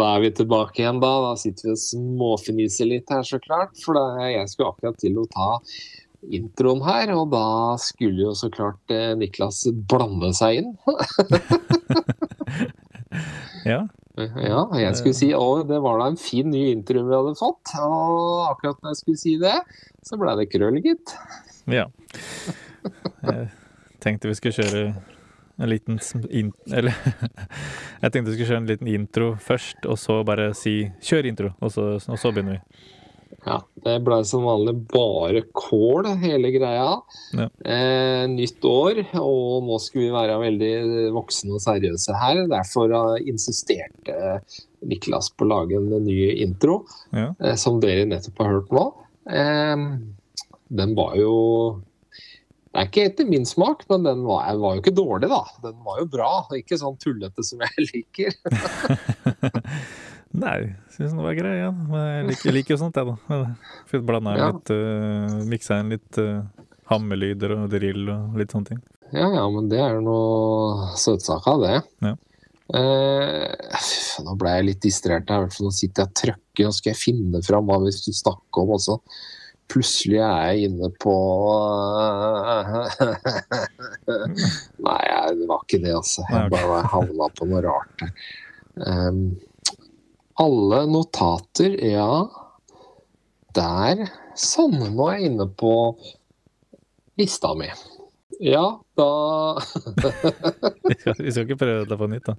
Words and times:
Da 0.00 0.12
er 0.14 0.24
vi 0.24 0.30
tilbake 0.40 0.82
igjen, 0.82 1.00
da. 1.02 1.12
Da 1.28 1.34
sitter 1.40 1.70
vi 1.70 1.74
og 1.74 1.82
småfniser 1.82 2.90
litt 2.90 3.12
her, 3.12 3.22
så 3.26 3.40
klart. 3.42 3.76
For 3.82 3.98
da, 3.98 4.04
jeg 4.30 4.50
skulle 4.52 4.72
akkurat 4.74 4.98
til 5.02 5.20
å 5.20 5.26
ta 5.32 5.50
introen 6.34 6.80
her, 6.86 7.12
og 7.12 7.28
da 7.34 7.46
skulle 7.82 8.24
jo 8.24 8.32
så 8.38 8.48
klart 8.52 8.92
eh, 8.94 9.12
Niklas 9.18 9.64
blande 9.90 10.32
seg 10.36 10.62
inn. 10.62 10.72
Ja. 13.64 13.86
Ja, 14.14 14.60
jeg 14.76 14.94
skulle 14.98 15.16
si 15.16 15.30
å, 15.34 15.62
det 15.66 15.78
var 15.82 15.98
da 15.98 16.10
en 16.12 16.18
fin 16.20 16.50
ny 16.52 16.66
intro 16.70 17.00
vi 17.06 17.14
hadde 17.16 17.32
fått. 17.38 17.72
Og 17.80 18.50
akkurat 18.50 18.76
når 18.82 18.92
jeg 18.92 19.00
skulle 19.00 19.20
si 19.22 19.32
det, 19.40 19.54
så 20.06 20.18
ble 20.20 20.34
det 20.38 20.50
krøll, 20.52 20.78
gitt. 20.84 21.14
ja. 21.72 21.88
Jeg 23.24 23.48
tenkte 24.04 24.28
vi 24.28 24.36
skulle 24.36 24.58
kjøre 24.58 25.13
en 25.58 25.68
liten 25.70 26.00
in 26.30 26.52
Eller 26.72 26.94
jeg 28.02 28.10
tenkte 28.12 28.30
vi 28.30 28.36
skulle 28.36 28.50
kjøre 28.50 28.62
en 28.64 28.70
liten 28.72 28.88
intro 28.90 29.32
først, 29.40 29.86
og 29.86 29.98
så 30.00 30.20
bare 30.26 30.52
si 30.54 30.90
'kjør 31.00 31.30
intro', 31.30 31.54
og 31.60 31.70
så, 31.72 31.94
og 32.08 32.18
så 32.18 32.32
begynner 32.34 32.58
vi. 32.58 32.62
Ja, 33.44 33.58
det 33.84 33.98
ble 34.06 34.22
som 34.24 34.44
vanlig 34.46 34.72
bare 34.88 35.42
kål, 35.52 36.06
hele 36.22 36.48
greia. 36.54 36.94
Ja. 37.36 37.48
Eh, 37.66 38.24
nytt 38.30 38.64
år, 38.64 39.02
og 39.20 39.66
nå 39.66 39.76
skulle 39.84 40.06
vi 40.06 40.14
være 40.14 40.38
veldig 40.40 40.70
voksne 41.12 41.52
og 41.58 41.60
seriøse 41.60 42.14
her. 42.22 42.46
Derfor 42.48 42.94
eh, 43.18 43.26
insisterte 43.28 44.40
Niklas 44.84 45.28
på 45.36 45.44
å 45.44 45.50
lage 45.50 45.76
en 45.76 45.90
ny 46.06 46.30
intro, 46.40 46.84
Ja. 47.12 47.34
eh, 47.40 47.54
som 47.60 47.80
dere 47.84 48.06
nettopp 48.08 48.38
har 48.40 48.52
hørt 48.54 48.72
nå. 48.72 48.86
Eh, 49.28 49.76
den 50.80 50.94
var 50.96 51.14
jo 51.20 51.34
Det 52.74 52.80
er 52.82 52.88
ikke 52.88 53.02
etter 53.06 53.26
min 53.30 53.44
smak, 53.46 53.84
men 53.86 54.02
den 54.02 54.24
var, 54.26 54.48
var 54.58 54.72
jo 54.74 54.80
ikke 54.82 54.92
dårlig, 54.98 55.28
da. 55.30 55.44
Den 55.62 55.76
var 55.86 56.00
jo 56.00 56.08
bra. 56.10 56.30
Ikke 56.58 56.74
sånn 56.80 56.96
tullete 56.98 57.44
som 57.46 57.60
jeg 57.62 57.84
liker. 57.92 58.34
Nei, 60.34 60.56
syns 60.90 61.12
den 61.14 61.20
var 61.22 61.36
grei, 61.38 61.52
ja. 61.60 61.68
Men 61.70 62.00
Jeg 62.08 62.24
liker, 62.32 62.54
liker 62.56 62.74
jo 62.74 62.78
sånt, 62.80 62.96
jeg, 62.98 63.14
da. 63.30 63.38
Fikk 63.92 64.02
blanda 64.08 64.32
Ja. 64.34 64.48
litt 64.50 64.72
uh, 64.74 65.36
Miksa 65.46 65.78
inn 65.84 65.92
litt 65.94 66.18
uh, 66.18 66.42
hammelyder 66.90 67.54
og 67.54 67.68
drill 67.70 68.10
og 68.10 68.34
litt 68.42 68.50
sånne 68.54 68.72
ting. 68.72 68.80
Ja, 69.14 69.28
ja, 69.30 69.44
men 69.54 69.70
det 69.70 69.78
er 69.78 69.94
jo 70.00 70.02
noe 70.08 70.88
søtsak 70.98 71.46
av 71.52 71.62
det. 71.62 71.76
Ja. 72.02 72.16
Uh, 72.74 73.46
nå 74.26 74.34
ble 74.40 74.56
jeg 74.56 74.66
litt 74.72 74.82
distrahert 74.82 75.30
her, 75.30 75.46
nå 75.62 75.70
sitter 75.70 76.02
jeg 76.02 76.10
og 76.10 76.18
trykker, 76.24 76.66
og 76.66 76.74
skal 76.80 76.90
jeg 76.96 77.02
finne 77.04 77.44
fram 77.46 77.70
hva 77.70 77.78
vi 77.84 77.94
skulle 77.94 78.18
snakke 78.18 78.64
om 78.66 78.74
også. 78.80 78.98
Plutselig 79.72 80.20
er 80.20 80.50
jeg 80.52 80.68
inne 80.68 80.90
på 81.02 81.14
Nei, 84.84 85.04
det 85.38 85.46
var 85.48 85.62
ikke 85.64 85.80
det, 85.82 85.94
altså. 85.96 86.24
Jeg 86.30 86.52
bare 86.52 86.82
havna 86.92 87.28
på 87.38 87.48
noe 87.48 87.62
rart. 87.64 88.04
Ehm, 88.84 89.24
alle 90.40 90.84
notater, 90.90 91.78
ja. 91.80 92.28
Der. 93.54 94.04
Sånn, 94.38 94.76
nå 94.96 95.08
er 95.08 95.18
jeg 95.18 95.32
inne 95.32 95.48
på 95.62 95.72
lista 97.20 97.54
mi. 97.58 97.70
Ja, 98.42 98.80
da 98.98 99.10
Vi 100.88 101.30
skal, 101.30 101.44
ikke 101.44 101.56
prøve 101.60 101.84
dette 101.84 101.98
på 101.98 102.08
nytt, 102.10 102.26
da. 102.26 102.34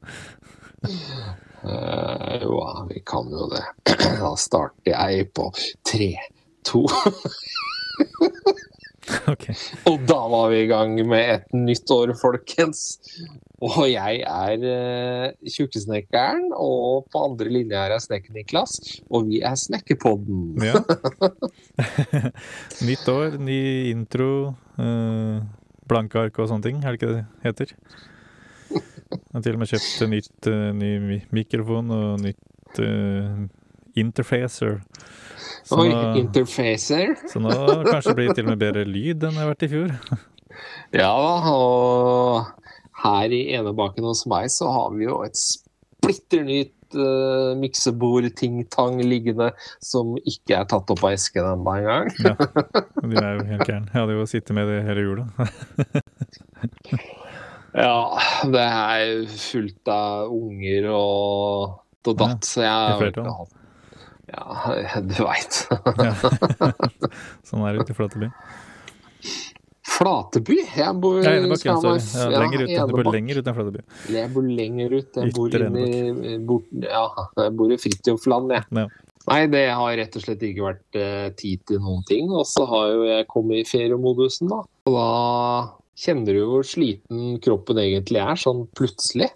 Uh, 1.66 2.36
Jo, 2.44 2.60
vi 2.90 3.00
kan 3.08 3.32
jo 3.32 3.48
det. 3.54 3.64
Da 4.22 4.36
starter 4.38 4.92
jeg 4.92 5.30
på 5.36 5.48
tre, 5.88 6.12
to 6.66 6.86
okay. 9.32 9.56
Og 9.90 10.04
da 10.10 10.18
var 10.32 10.52
vi 10.54 10.62
i 10.64 10.70
gang 10.70 10.96
med 11.08 11.32
et 11.38 11.56
nytt 11.56 11.92
år, 11.94 12.14
folkens. 12.20 12.84
Og 13.64 13.86
jeg 13.88 14.22
er 14.28 14.66
uh, 14.66 15.50
tjukkesnekkeren, 15.50 16.50
og 16.52 17.08
på 17.12 17.24
andre 17.30 17.52
linje 17.52 17.80
her 17.80 17.96
er 17.96 18.04
Snekker-Niklas. 18.04 18.76
Og 19.10 19.30
vi 19.30 19.42
er 19.46 19.56
Snekkerpodden. 19.60 20.66
Ja. 20.66 20.82
Nytt 22.88 23.08
år, 23.12 23.40
ny 23.42 23.60
intro, 23.94 24.32
uh, 24.80 25.40
blanke 25.90 26.28
ark 26.28 26.42
og 26.42 26.52
sånne 26.52 26.68
ting, 26.68 26.84
er 26.84 26.94
det 26.94 27.02
ikke 27.02 27.16
det 27.16 27.26
heter? 27.46 27.76
Jeg 28.76 29.32
har 29.32 29.44
til 29.46 29.56
og 29.56 29.62
med 29.62 29.72
kjøpt 29.72 30.08
nytt, 30.12 30.50
uh, 30.50 30.70
ny 30.76 31.22
mikrofon 31.36 31.94
og 31.96 32.26
nytt 32.26 32.84
uh, 32.84 33.46
interfacer. 33.96 34.80
Så 35.66 35.80
Oi, 35.82 35.90
nå, 35.90 36.02
interfacer. 36.20 37.16
så 37.32 37.42
nå 37.42 37.52
kanskje 37.88 38.16
blir 38.18 38.30
det 38.30 38.38
til 38.40 38.46
og 38.48 38.54
med 38.54 38.62
bedre 38.62 38.86
lyd 38.88 39.24
enn 39.26 39.36
det 39.36 39.42
har 39.42 39.52
vært 39.54 39.68
i 39.68 39.74
fjor. 39.76 39.98
Ja 40.96 41.12
og 41.52 42.46
her 43.04 43.34
i 43.36 43.42
enebaken 43.58 44.06
hos 44.08 44.22
meg 44.32 44.48
så 44.54 44.70
har 44.72 44.94
vi 44.96 45.04
jo 45.04 45.18
et 45.26 45.36
splitter 45.36 46.46
nytt 46.48 46.96
uh, 46.96 47.52
miksebord-ting-tang 47.60 49.02
liggende 49.04 49.50
som 49.84 50.14
ikke 50.24 50.56
er 50.62 50.70
tatt 50.72 50.94
opp 50.94 51.04
av 51.04 51.18
esken 51.18 51.50
ennå 51.50 51.76
engang. 51.82 52.08
Ja, 52.24 52.38
de 53.12 53.20
er 53.20 53.36
jo 53.36 53.46
helt 53.52 53.68
gærne. 53.68 53.92
Jeg 53.92 54.00
hadde 54.00 54.16
jo 54.16 54.30
sittet 54.32 54.56
med 54.56 54.72
det 54.72 54.82
hele 54.88 55.08
jula. 55.10 55.28
Ja, 57.76 58.16
det 58.48 58.62
er 58.64 59.26
fullt 59.36 59.90
av 59.92 60.30
unger 60.32 60.86
og 60.96 61.74
og 62.06 62.18
datt, 62.20 62.46
så 62.48 62.62
jeg 62.64 62.72
har 62.72 63.08
ikke 63.10 63.24
hatt 63.26 63.56
Ja, 64.32 65.02
du 65.10 65.18
veit. 65.22 65.60
Sånn 67.48 67.66
er 67.66 67.76
det 67.76 67.86
ute 67.86 67.94
i 67.94 67.98
Flateby. 67.98 68.32
Flateby? 69.96 70.58
Jeg 70.76 70.94
bor 71.00 71.22
Ja, 71.24 71.36
Enebakk, 71.38 71.64
ja, 71.68 71.76
sorry. 71.80 72.02
Ja, 72.02 72.42
lenger 72.42 72.66
ut. 72.66 72.72
Du 72.74 72.96
bor 72.98 73.12
lenger 73.14 73.40
ut 73.40 73.48
enn 73.50 73.58
Flateby. 73.58 73.84
Jeg 74.16 74.32
bor 74.34 74.48
lenger 74.60 74.96
ut. 74.98 75.20
Jeg 75.22 75.36
bor 75.38 75.50
Ytre 75.52 75.70
inne 75.70 75.86
i 75.86 76.38
bort, 76.50 76.68
Ja, 76.84 77.06
jeg 77.40 77.56
bor 77.60 77.72
i 77.72 77.80
Fridtjofland, 77.80 78.56
jeg. 78.58 78.68
Ja. 78.82 78.88
Nei, 79.26 79.40
det 79.50 79.64
har 79.74 79.96
rett 79.98 80.18
og 80.20 80.22
slett 80.22 80.44
ikke 80.46 80.68
vært 80.68 80.98
eh, 81.02 81.30
tid 81.38 81.64
til 81.70 81.80
noen 81.82 82.04
ting. 82.10 82.30
Og 82.34 82.46
så 82.50 82.66
har 82.70 82.92
jo 82.92 83.08
jeg 83.08 83.28
kommet 83.32 83.64
i 83.64 83.66
feriemodusen, 83.70 84.52
da. 84.52 84.62
Og 84.90 84.98
da 84.98 85.08
kjenner 85.98 86.38
du 86.38 86.44
hvor 86.50 86.66
sliten 86.68 87.40
kroppen 87.42 87.80
egentlig 87.82 88.22
er, 88.22 88.38
sånn 88.38 88.66
plutselig. 88.78 89.32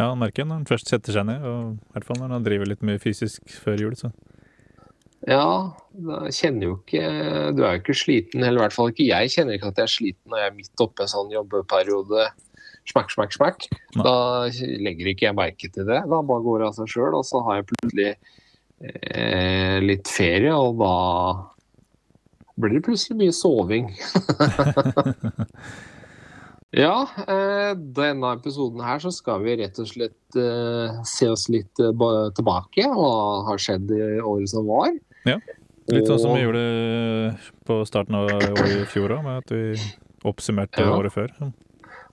Ja, 0.00 0.06
han 0.14 0.20
merker 0.22 0.46
når 0.48 0.62
han 0.62 0.68
først 0.68 0.88
setter 0.88 1.12
seg 1.12 1.26
ned, 1.28 1.42
og 1.44 1.74
i 1.76 1.94
hvert 1.94 2.06
fall 2.08 2.20
når 2.22 2.30
han 2.32 2.44
driver 2.46 2.68
litt 2.70 2.84
mye 2.88 3.00
fysisk 3.02 3.52
før 3.60 3.82
jul, 3.84 3.96
så 3.98 4.08
Ja, 5.28 5.76
da 5.92 6.20
kjenner 6.32 6.70
jo 6.70 6.76
ikke 6.78 7.02
Du 7.52 7.60
er 7.66 7.74
jo 7.74 7.82
ikke 7.82 7.98
sliten, 8.00 8.40
eller 8.40 8.62
i 8.62 8.64
hvert 8.64 8.76
fall 8.76 8.94
ikke 8.94 9.10
jeg 9.10 9.34
kjenner 9.34 9.58
ikke 9.58 9.74
at 9.74 9.82
jeg 9.82 9.90
er 9.90 9.92
sliten 9.92 10.32
når 10.32 10.40
jeg 10.40 10.52
er 10.52 10.56
midt 10.56 10.84
oppe 10.86 11.04
i 11.04 11.04
en 11.04 11.12
sånn 11.12 11.34
jobbeperiode. 11.34 12.30
Smakk, 12.88 13.12
smakk, 13.12 13.36
smakk. 13.36 13.68
Nei. 13.98 14.06
Da 14.06 14.14
legger 14.86 15.12
ikke 15.12 15.28
jeg 15.28 15.36
merke 15.36 15.68
til 15.68 15.84
det. 15.84 16.00
Da 16.08 16.22
bare 16.32 16.46
går 16.46 16.62
det 16.62 16.70
av 16.70 16.78
seg 16.80 16.94
sjøl, 16.94 17.18
og 17.20 17.28
så 17.28 17.44
har 17.44 17.60
jeg 17.60 17.68
plutselig 17.74 18.08
eh, 18.80 19.76
litt 19.84 20.08
ferie, 20.08 20.56
og 20.56 20.80
da 20.80 20.96
blir 22.56 22.78
det 22.78 22.86
plutselig 22.88 23.20
mye 23.20 23.36
soving. 23.36 23.92
ja, 26.76 27.06
eh, 27.26 27.72
denne 27.74 28.32
episoden 28.36 28.82
her 28.84 29.00
så 29.02 29.10
skal 29.14 29.42
vi 29.42 29.56
rett 29.58 29.78
og 29.82 29.88
slett 29.90 30.36
eh, 30.38 31.00
se 31.08 31.28
oss 31.32 31.48
litt 31.50 31.80
eh, 31.82 31.90
tilbake. 32.36 32.84
Hva 32.94 33.14
har 33.48 33.58
skjedd 33.62 33.90
i 33.96 34.02
året 34.20 34.52
som 34.52 34.68
var. 34.70 34.92
Ja, 35.26 35.38
Litt 35.90 36.06
sånn 36.06 36.20
som 36.22 36.36
vi 36.36 36.44
gjorde 36.44 36.60
på 37.66 37.80
starten 37.88 38.14
av 38.14 38.28
året 38.30 38.60
i 38.76 38.84
fjor 38.86 39.10
òg, 39.16 39.24
med 39.26 39.40
at 39.40 39.50
vi 39.50 39.72
oppsummerte 40.28 40.84
Ja. 40.84 40.92
året 40.94 41.10
før. 41.16 41.32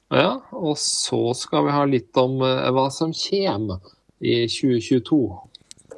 Ja, 0.10 0.40
og 0.56 0.80
så 0.82 1.20
skal 1.38 1.68
vi 1.68 1.76
ha 1.76 1.84
litt 1.86 2.18
om 2.18 2.40
hva 2.42 2.88
som 2.90 3.12
kommer 3.14 3.84
i 4.18 4.48
2022. 4.50 5.20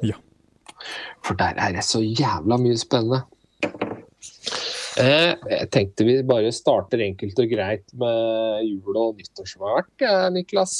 Ja. 0.04 0.18
For 1.24 1.38
der 1.40 1.56
er 1.56 1.72
det 1.78 1.86
så 1.86 2.02
jævla 2.04 2.58
mye 2.60 2.76
spennende. 2.76 3.22
Eh, 5.00 5.32
jeg 5.54 5.70
tenkte 5.72 6.06
vi 6.06 6.18
bare 6.26 6.52
starter 6.54 7.02
enkelt 7.04 7.38
og 7.40 7.50
greit 7.52 7.96
med 8.00 8.66
jul 8.66 9.00
og 9.00 9.18
nyttår 9.20 9.48
som 9.48 9.66
har 9.66 9.80
vært, 9.80 10.06
Niklas. 10.34 10.74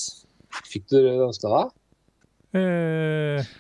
Fikk 0.67 0.89
du 0.91 0.99
det 0.99 1.17
du 1.17 1.27
ønska 1.29 1.51
deg? 1.53 1.75
Eh, 2.61 3.51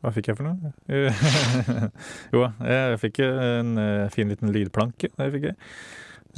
hva 0.00 0.12
fikk 0.16 0.30
jeg 0.30 0.38
for 0.38 0.48
noe? 0.48 0.70
Eh, 0.88 1.24
jo, 2.34 2.46
jeg 2.64 3.00
fikk 3.02 3.20
en 3.26 3.74
eh, 3.80 4.06
fin 4.12 4.30
liten 4.32 4.52
lydplanke. 4.54 5.10
Det 5.12 5.26
fikk 5.34 5.50
jeg. 5.50 5.56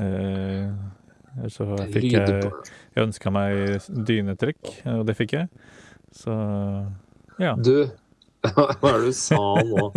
Eh, 0.03 1.47
så 1.53 1.69
fikk 1.93 2.09
jeg 2.11 2.41
Jeg 2.43 3.05
ønska 3.07 3.31
meg 3.33 3.87
dynetrekk, 3.89 4.73
og 4.97 5.07
det 5.09 5.15
fikk 5.17 5.37
jeg. 5.39 5.69
Så 6.13 6.35
ja. 7.41 7.55
Du, 7.55 7.87
hva 8.51 8.67
er 8.91 8.99
det 8.99 9.13
du 9.13 9.17
sa 9.17 9.41
nå? 9.63 9.89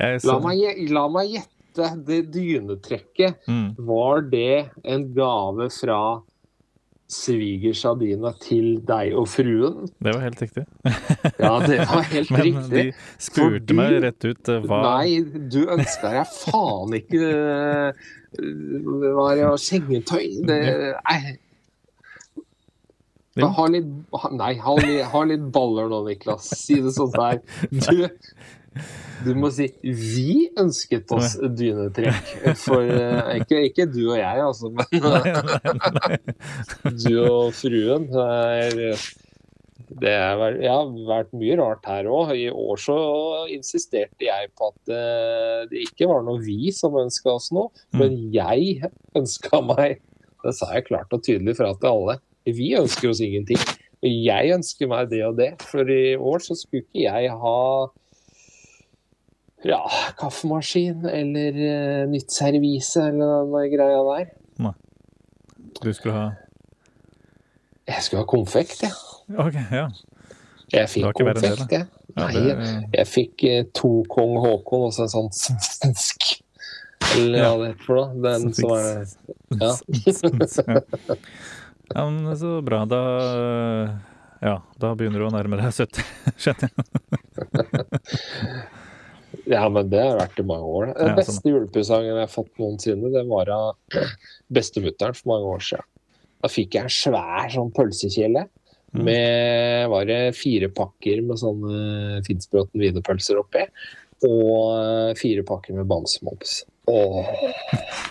La 0.00 0.38
meg, 0.40 0.62
la 0.88 1.02
meg 1.12 1.34
gjette. 1.34 1.61
Det 1.74 2.18
dynetrekket, 2.34 3.40
mm, 3.48 3.74
var 3.88 4.20
det 4.32 4.70
en 4.84 5.06
gave 5.16 5.70
fra 5.72 5.98
svigers 7.12 7.82
Adina 7.84 8.30
til 8.40 8.78
deg 8.88 9.12
og 9.20 9.26
fruen? 9.28 9.88
det 10.00 10.14
var 10.14 10.22
helt 10.24 10.40
riktig. 10.42 10.64
Ja, 11.38 11.54
det 11.66 11.78
var 11.90 12.02
helt 12.14 12.30
Men 12.32 12.42
riktig. 12.46 12.70
de 12.72 12.92
spurte 13.20 13.60
Fordi- 13.60 13.76
meg 13.76 13.96
rett 14.06 14.24
ut 14.30 14.48
eh, 14.54 14.60
hva 14.68 14.78
Nei, 14.86 15.20
du 15.52 15.60
ønska 15.66 16.12
deg 16.14 16.32
faen 16.38 16.96
ikke 16.96 17.22
Hva 18.32 19.26
er 19.32 19.42
det, 19.42 19.48
sengetøy? 19.60 20.26
Det, 20.48 20.60
nei. 21.04 21.38
Ha 23.42 23.64
litt, 23.72 23.86
nei, 24.36 24.54
ha, 24.60 24.72
litt- 24.76 25.06
ha 25.12 25.22
litt 25.28 25.44
baller 25.54 25.88
nå, 25.88 26.02
Niklas. 26.08 26.50
Si 26.64 26.76
det 26.84 26.92
sånn 26.96 27.14
her. 27.16 27.38
Du, 27.72 28.08
du 29.22 29.32
må 29.38 29.50
si 29.54 29.68
'vi 29.82 30.50
ønsket 30.58 31.12
oss 31.14 31.36
dynetrekk'. 31.38 32.54
For 32.58 32.82
eh, 32.86 33.40
ikke, 33.40 33.60
ikke 33.68 33.86
du 33.90 34.02
og 34.12 34.18
jeg, 34.18 34.46
altså, 34.46 34.72
men 34.72 34.86
du 37.04 37.12
og 37.22 37.52
fruen. 37.56 38.08
Er, 38.12 38.96
det 40.00 40.12
har 40.16 40.56
ja, 40.62 40.76
vært 41.08 41.34
mye 41.36 41.56
rart 41.60 41.86
her 41.90 42.08
òg. 42.10 42.32
I 42.38 42.48
år 42.48 42.80
så 42.80 42.96
insisterte 43.52 44.26
jeg 44.26 44.50
på 44.58 44.70
at 44.72 44.94
eh, 44.94 45.60
det 45.70 45.84
ikke 45.88 46.08
var 46.10 46.24
noe 46.26 46.42
vi 46.42 46.72
som 46.74 46.96
ønska 46.98 47.36
oss 47.36 47.50
noe, 47.54 47.70
men 47.98 48.16
jeg 48.34 48.80
ønska 49.18 49.62
meg. 49.68 50.00
Det 50.42 50.56
sa 50.58 50.72
jeg 50.74 50.88
klart 50.88 51.12
og 51.14 51.22
tydelig 51.22 51.54
fra 51.60 51.70
til 51.78 51.92
alle. 51.92 52.18
Vi 52.48 52.72
ønsker 52.78 53.12
oss 53.12 53.22
ingenting. 53.22 53.60
Jeg 54.02 54.54
ønsker 54.56 54.88
meg 54.90 55.12
det 55.12 55.20
og 55.28 55.36
det. 55.38 55.52
For 55.62 55.86
i 55.86 56.16
år 56.16 56.42
så 56.42 56.56
skulle 56.58 56.82
ikke 56.82 57.04
jeg 57.04 57.36
ha 57.44 57.58
ja, 59.68 59.80
kaffemaskin 60.18 61.04
eller 61.06 61.58
uh, 61.58 62.02
nytt 62.10 62.30
servise 62.34 63.02
eller 63.08 63.46
den 63.52 63.70
greia 63.76 64.00
der. 64.08 64.26
Nei. 64.62 64.72
Du 65.82 65.90
skulle 65.94 66.14
ha 66.14 66.24
Jeg 67.88 68.02
skulle 68.06 68.22
ha 68.22 68.28
konfekt, 68.30 68.82
jeg. 68.84 68.92
OK, 69.38 69.56
ja. 69.72 69.86
Jeg 70.72 70.88
fikk 70.88 71.12
konfekt, 71.18 71.72
jeg. 71.72 71.86
ja 72.16 72.26
Nei, 72.26 72.32
det, 72.36 72.54
jeg 72.98 73.06
fikk 73.08 73.44
uh, 73.48 73.62
to 73.76 73.90
kong 74.12 74.36
Haakon 74.44 74.86
og 74.88 74.92
så 74.96 75.06
en 75.06 75.12
sånn 75.14 75.30
svensk 75.70 76.26
Eller 77.16 77.38
hva 77.40 77.42
Ja. 77.42 77.52
det 77.58 77.66
heter 77.72 77.84
for 77.86 77.94
noe. 77.98 78.08
Den 78.24 78.54
som 78.56 78.70
er 78.76 78.82
Ja. 79.58 79.72
ja. 79.72 79.72
ja, 81.96 82.04
men 82.08 82.36
så 82.40 82.54
bra. 82.64 82.84
Da 82.88 83.00
Ja, 84.42 84.56
da 84.80 84.94
begynner 84.98 85.22
du 85.22 85.26
å 85.28 85.32
nærme 85.34 85.58
deg 85.60 85.70
70, 85.70 86.02
skjønner 86.40 86.70
jeg. 86.72 86.78
Ja, 89.52 89.66
men 89.68 89.90
det 89.92 90.00
har 90.02 90.16
vært 90.18 90.40
i 90.40 90.46
mange 90.48 90.64
år. 90.80 90.90
Den 90.96 91.12
Ja, 91.12 91.16
beste 91.18 91.50
julepresangen 91.52 92.10
jeg 92.14 92.22
har 92.24 92.32
fått 92.32 92.50
noensinne, 92.62 93.10
det 93.12 93.26
var 93.28 93.50
av 93.52 94.00
bestemutteren 94.58 95.14
for 95.18 95.34
mange 95.34 95.52
år 95.58 95.64
siden. 95.68 95.88
Da 96.42 96.50
fikk 96.50 96.74
jeg 96.78 96.88
en 96.88 96.94
svær 96.96 97.52
sånn 97.54 97.72
pølsekjele 97.76 98.48
Mm. 98.92 99.06
med 99.06 99.88
var 99.88 100.04
det 100.04 100.34
fire 100.36 100.68
pakker 100.68 101.22
med 101.24 101.38
sånne 101.40 102.18
Finnsbråten 102.26 102.76
wienerpølser 102.76 103.38
oppi. 103.40 103.62
Og 104.28 104.74
eh, 104.76 105.14
fire 105.16 105.40
pakker 105.48 105.78
med 105.78 105.88
bamsemums. 105.88 106.58
Åh, 106.92 107.30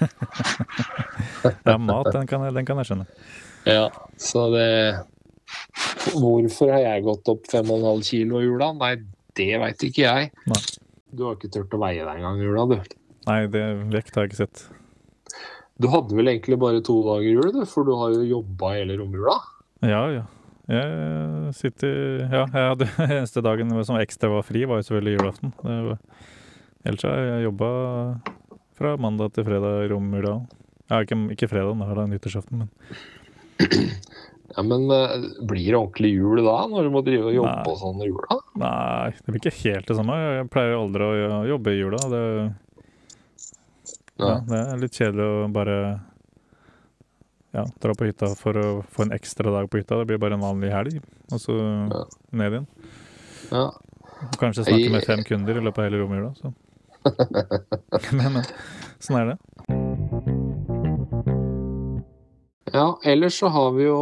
er 1.69 1.77
mat, 1.77 2.09
den 2.15 2.25
kan, 2.25 2.47
jeg, 2.47 2.55
den 2.57 2.65
kan 2.65 2.81
jeg 2.81 2.89
skjønne. 2.89 3.05
ja. 3.69 3.85
Så 4.17 4.47
det 4.55 4.65
Hvorfor 6.15 6.71
har 6.73 6.81
jeg 6.87 7.03
gått 7.05 7.29
opp 7.29 7.45
5,5 7.51 8.01
kilo 8.07 8.41
i 8.41 8.45
jula? 8.47 8.71
Nei, 8.81 8.95
det 9.37 9.51
veit 9.61 9.83
ikke 9.85 10.01
jeg. 10.07 10.31
Nei. 10.49 10.61
Du 11.11 11.25
har 11.27 11.35
ikke 11.35 11.51
turt 11.51 11.73
å 11.75 11.79
veie 11.81 12.03
deg 12.05 12.19
engang 12.21 12.39
i 12.39 12.45
jula, 12.45 12.67
du. 12.71 12.77
Nei, 13.27 13.39
det 13.51 13.63
vekt 13.91 14.15
har 14.15 14.25
jeg 14.25 14.31
ikke 14.31 14.43
sett. 14.45 14.61
Du 15.81 15.89
hadde 15.91 16.15
vel 16.17 16.29
egentlig 16.31 16.59
bare 16.61 16.83
to 16.85 16.99
dager 17.05 17.27
jul, 17.27 17.49
du, 17.55 17.63
for 17.69 17.87
du 17.87 17.95
har 17.99 18.13
jo 18.15 18.27
jobba 18.27 18.75
hele 18.77 18.97
romjula. 18.99 19.35
Ja, 19.83 20.03
ja. 20.13 20.27
Jeg 20.71 21.51
sitter 21.57 21.95
Ja, 22.29 22.45
jeg 22.45 22.67
hadde 22.69 22.87
eneste 23.17 23.41
dagen 23.43 23.73
som 23.83 23.97
ekstra 23.99 24.29
var 24.31 24.45
fri, 24.47 24.63
var 24.69 24.79
jo 24.79 24.87
selvfølgelig 24.87 25.17
julaften. 25.17 25.53
Det 25.59 25.77
var, 25.89 26.27
ellers 26.85 27.07
har 27.09 27.23
jeg 27.25 27.47
jobba 27.49 27.71
fra 28.77 28.95
mandag 29.01 29.33
til 29.35 29.47
fredag 29.47 29.85
i 29.85 29.89
romjula. 29.91 30.35
Ja, 30.91 31.01
ikke, 31.03 31.17
ikke 31.35 31.49
fredag, 31.51 31.75
da 31.79 31.89
er 31.89 32.01
det 32.01 32.11
nyttårsaften, 32.13 32.63
men 32.63 32.69
Ja, 34.51 34.63
Men 34.67 34.89
eh, 34.91 35.27
blir 35.47 35.69
det 35.69 35.77
ordentlig 35.79 36.09
jul 36.11 36.41
da, 36.43 36.57
når 36.67 36.87
du 36.87 36.93
må 36.93 37.03
drive 37.05 37.29
og 37.29 37.35
jobbe 37.37 37.53
Nei. 37.55 37.71
og 37.71 37.77
sånn 37.79 38.01
i 38.03 38.09
jula? 38.09 38.40
Nei, 38.59 39.12
det 39.15 39.31
blir 39.31 39.39
ikke 39.39 39.71
helt 39.71 39.88
det 39.88 39.95
samme. 39.95 40.15
Jeg 40.19 40.50
pleier 40.51 40.75
aldri 40.75 41.07
å 41.07 41.44
jobbe 41.48 41.71
i 41.71 41.77
jula. 41.80 42.00
Det, 42.12 42.24
ja, 44.19 44.33
det 44.48 44.59
er 44.59 44.81
litt 44.81 44.98
kjedelig 44.98 45.27
å 45.27 45.45
bare 45.56 45.77
ja, 47.56 47.63
dra 47.83 47.95
på 47.95 48.07
hytta 48.09 48.33
for 48.39 48.59
å 48.59 48.65
få 48.92 49.06
en 49.07 49.15
ekstra 49.15 49.51
dag 49.56 49.69
på 49.71 49.80
hytta. 49.80 50.01
Det 50.01 50.09
blir 50.12 50.19
bare 50.21 50.36
en 50.38 50.44
vanlig 50.44 50.71
helg, 50.71 51.00
og 51.31 51.39
så 51.39 51.56
Ja. 51.56 52.03
ned 52.31 52.51
igjen. 52.57 52.68
Ja. 53.51 53.71
Kanskje 54.39 54.68
snakke 54.68 54.92
med 54.92 55.04
fem 55.07 55.24
kunder 55.24 55.57
i 55.57 55.63
løpet 55.63 55.80
av 55.80 55.88
hele 55.89 56.04
romjula. 56.04 56.33
Så. 56.36 56.54
men, 58.13 58.33
men 58.36 58.44
sånn 59.00 59.18
er 59.18 59.31
det. 59.31 59.38
ja, 62.74 63.00
ellers 63.04 63.39
så 63.39 63.50
har 63.51 63.71
vi 63.75 63.83
jo 63.88 63.97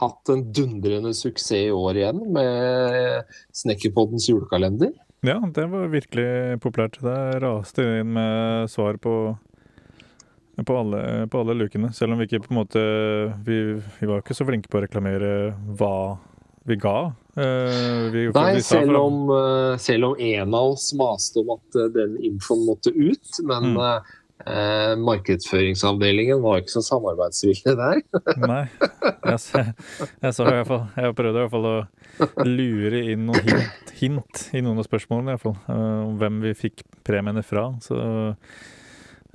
hatt 0.00 0.28
en 0.32 0.44
dundrende 0.52 1.12
suksess 1.16 1.52
i 1.56 1.70
år 1.72 1.96
igjen 2.00 2.20
med 2.32 3.24
Snekkerpoddens 3.56 4.28
julekalender. 4.28 4.92
Ja, 5.26 5.38
det 5.40 5.64
var 5.72 5.88
virkelig 5.90 6.60
populært. 6.62 6.98
Det 7.02 7.18
raste 7.42 7.82
inn 8.02 8.12
med 8.16 8.70
svar 8.70 8.98
på 9.02 9.16
på 10.64 10.72
alle, 10.80 11.26
på 11.28 11.40
alle 11.42 11.52
lukene. 11.58 11.90
Selv 11.92 12.14
om 12.14 12.18
vi 12.22 12.24
ikke 12.30 12.40
på 12.46 12.54
en 12.54 12.60
måte 12.62 12.82
vi, 13.44 13.56
vi 14.00 14.06
var 14.08 14.22
ikke 14.22 14.36
så 14.38 14.46
flinke 14.48 14.70
på 14.72 14.78
å 14.80 14.84
reklamere 14.86 15.32
hva 15.76 15.90
vi 16.66 16.78
ga. 16.80 16.94
Uh, 17.36 18.08
vi, 18.10 18.22
Nei, 18.32 18.54
vi 18.56 18.62
selv 18.64 18.88
fra- 18.94 19.02
om, 19.04 19.18
eh, 19.36 19.76
selv 19.78 20.08
om 20.08 20.16
en 20.18 20.54
av 20.56 20.70
oss 20.72 20.86
maste 20.98 21.42
om 21.44 21.52
at 21.58 21.76
eh, 21.78 21.90
den 21.94 22.16
infoen 22.24 22.64
måtte 22.66 22.90
ut. 22.96 23.36
Men 23.44 23.74
Mm. 23.74 23.76
eh, 23.84 24.00
eh, 24.46 24.94
markedsføringsavdelingen 25.02 26.40
var 26.44 26.62
ikke 26.62 26.74
så 26.76 26.82
samarbeidsvillig 26.86 27.74
der. 27.78 28.00
Nei. 28.50 28.62
Jeg, 29.26 29.40
sa- 29.42 29.64
jeg, 29.66 30.32
sa 30.36 30.46
i 30.46 30.54
hvert 30.62 30.70
jeg 31.02 31.16
prøvde 31.18 31.36
i 31.36 31.42
hvert 31.44 31.54
fall 31.56 31.68
å 31.72 32.46
lure 32.48 33.02
inn 33.12 33.26
noen 33.28 33.44
hint, 33.50 33.92
hint 34.00 34.44
i 34.56 34.62
noen 34.64 34.80
av 34.80 34.86
spørsmålene, 34.88 35.34
i 35.34 35.36
hvert 35.36 35.44
fall. 35.48 35.58
eh, 35.74 36.00
Om 36.06 36.16
hvem 36.22 36.40
vi 36.46 36.54
fikk 36.62 36.86
premiene 37.06 37.42
fra. 37.46 37.68
Så 37.84 37.98
eh, 38.00 38.34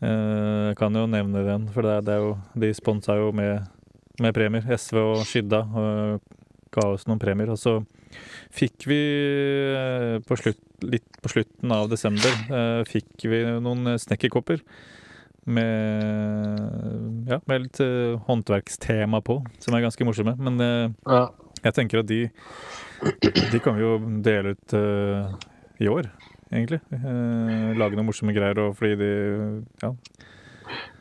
jeg 0.01 0.77
kan 0.79 0.95
jo 0.97 1.05
nevne 1.09 1.43
den, 1.47 1.67
for 1.75 1.85
det 1.85 1.99
det 2.07 2.15
er 2.17 2.23
jo, 2.25 2.35
de 2.63 2.71
sponsa 2.77 3.17
jo 3.19 3.31
med, 3.37 3.67
med 4.21 4.33
premier. 4.37 4.65
SV 4.77 5.01
og 5.03 5.25
Skydda 5.29 5.61
og 5.67 6.37
ga 6.71 6.87
oss 6.95 7.05
noen 7.09 7.19
premier. 7.21 7.51
Og 7.53 7.59
så 7.59 7.77
fikk 8.51 8.87
vi 8.89 8.97
eh, 9.77 10.17
på 10.27 10.35
slutt, 10.39 10.59
litt 10.83 11.21
på 11.21 11.29
slutten 11.31 11.71
av 11.75 11.85
desember 11.91 12.33
eh, 12.49 12.81
fikk 12.89 13.27
vi 13.29 13.43
noen 13.63 13.93
snekkerkopper 14.01 14.63
med, 15.45 17.27
ja, 17.29 17.39
med 17.49 17.63
litt 17.65 17.79
uh, 17.83 18.17
håndverkstema 18.27 19.21
på, 19.25 19.39
som 19.63 19.75
er 19.77 19.85
ganske 19.85 20.05
morsomme. 20.07 20.35
Men 20.37 20.59
uh, 20.61 20.91
Ja. 21.09 21.23
jeg 21.63 21.73
tenker 21.77 22.01
at 22.03 22.09
de, 22.11 22.19
de 23.51 23.61
kan 23.63 23.77
vi 23.77 23.85
jo 23.85 23.95
dele 24.25 24.53
ut 24.55 24.75
uh, 24.77 25.33
i 25.81 25.89
år, 25.89 26.11
egentlig. 26.51 26.81
Lage 26.91 27.97
noen 27.97 28.05
morsomme 28.11 28.35
greier, 28.35 28.59
og 28.67 28.77
fordi 28.79 28.95
de 29.01 29.11
Ja. 29.83 29.93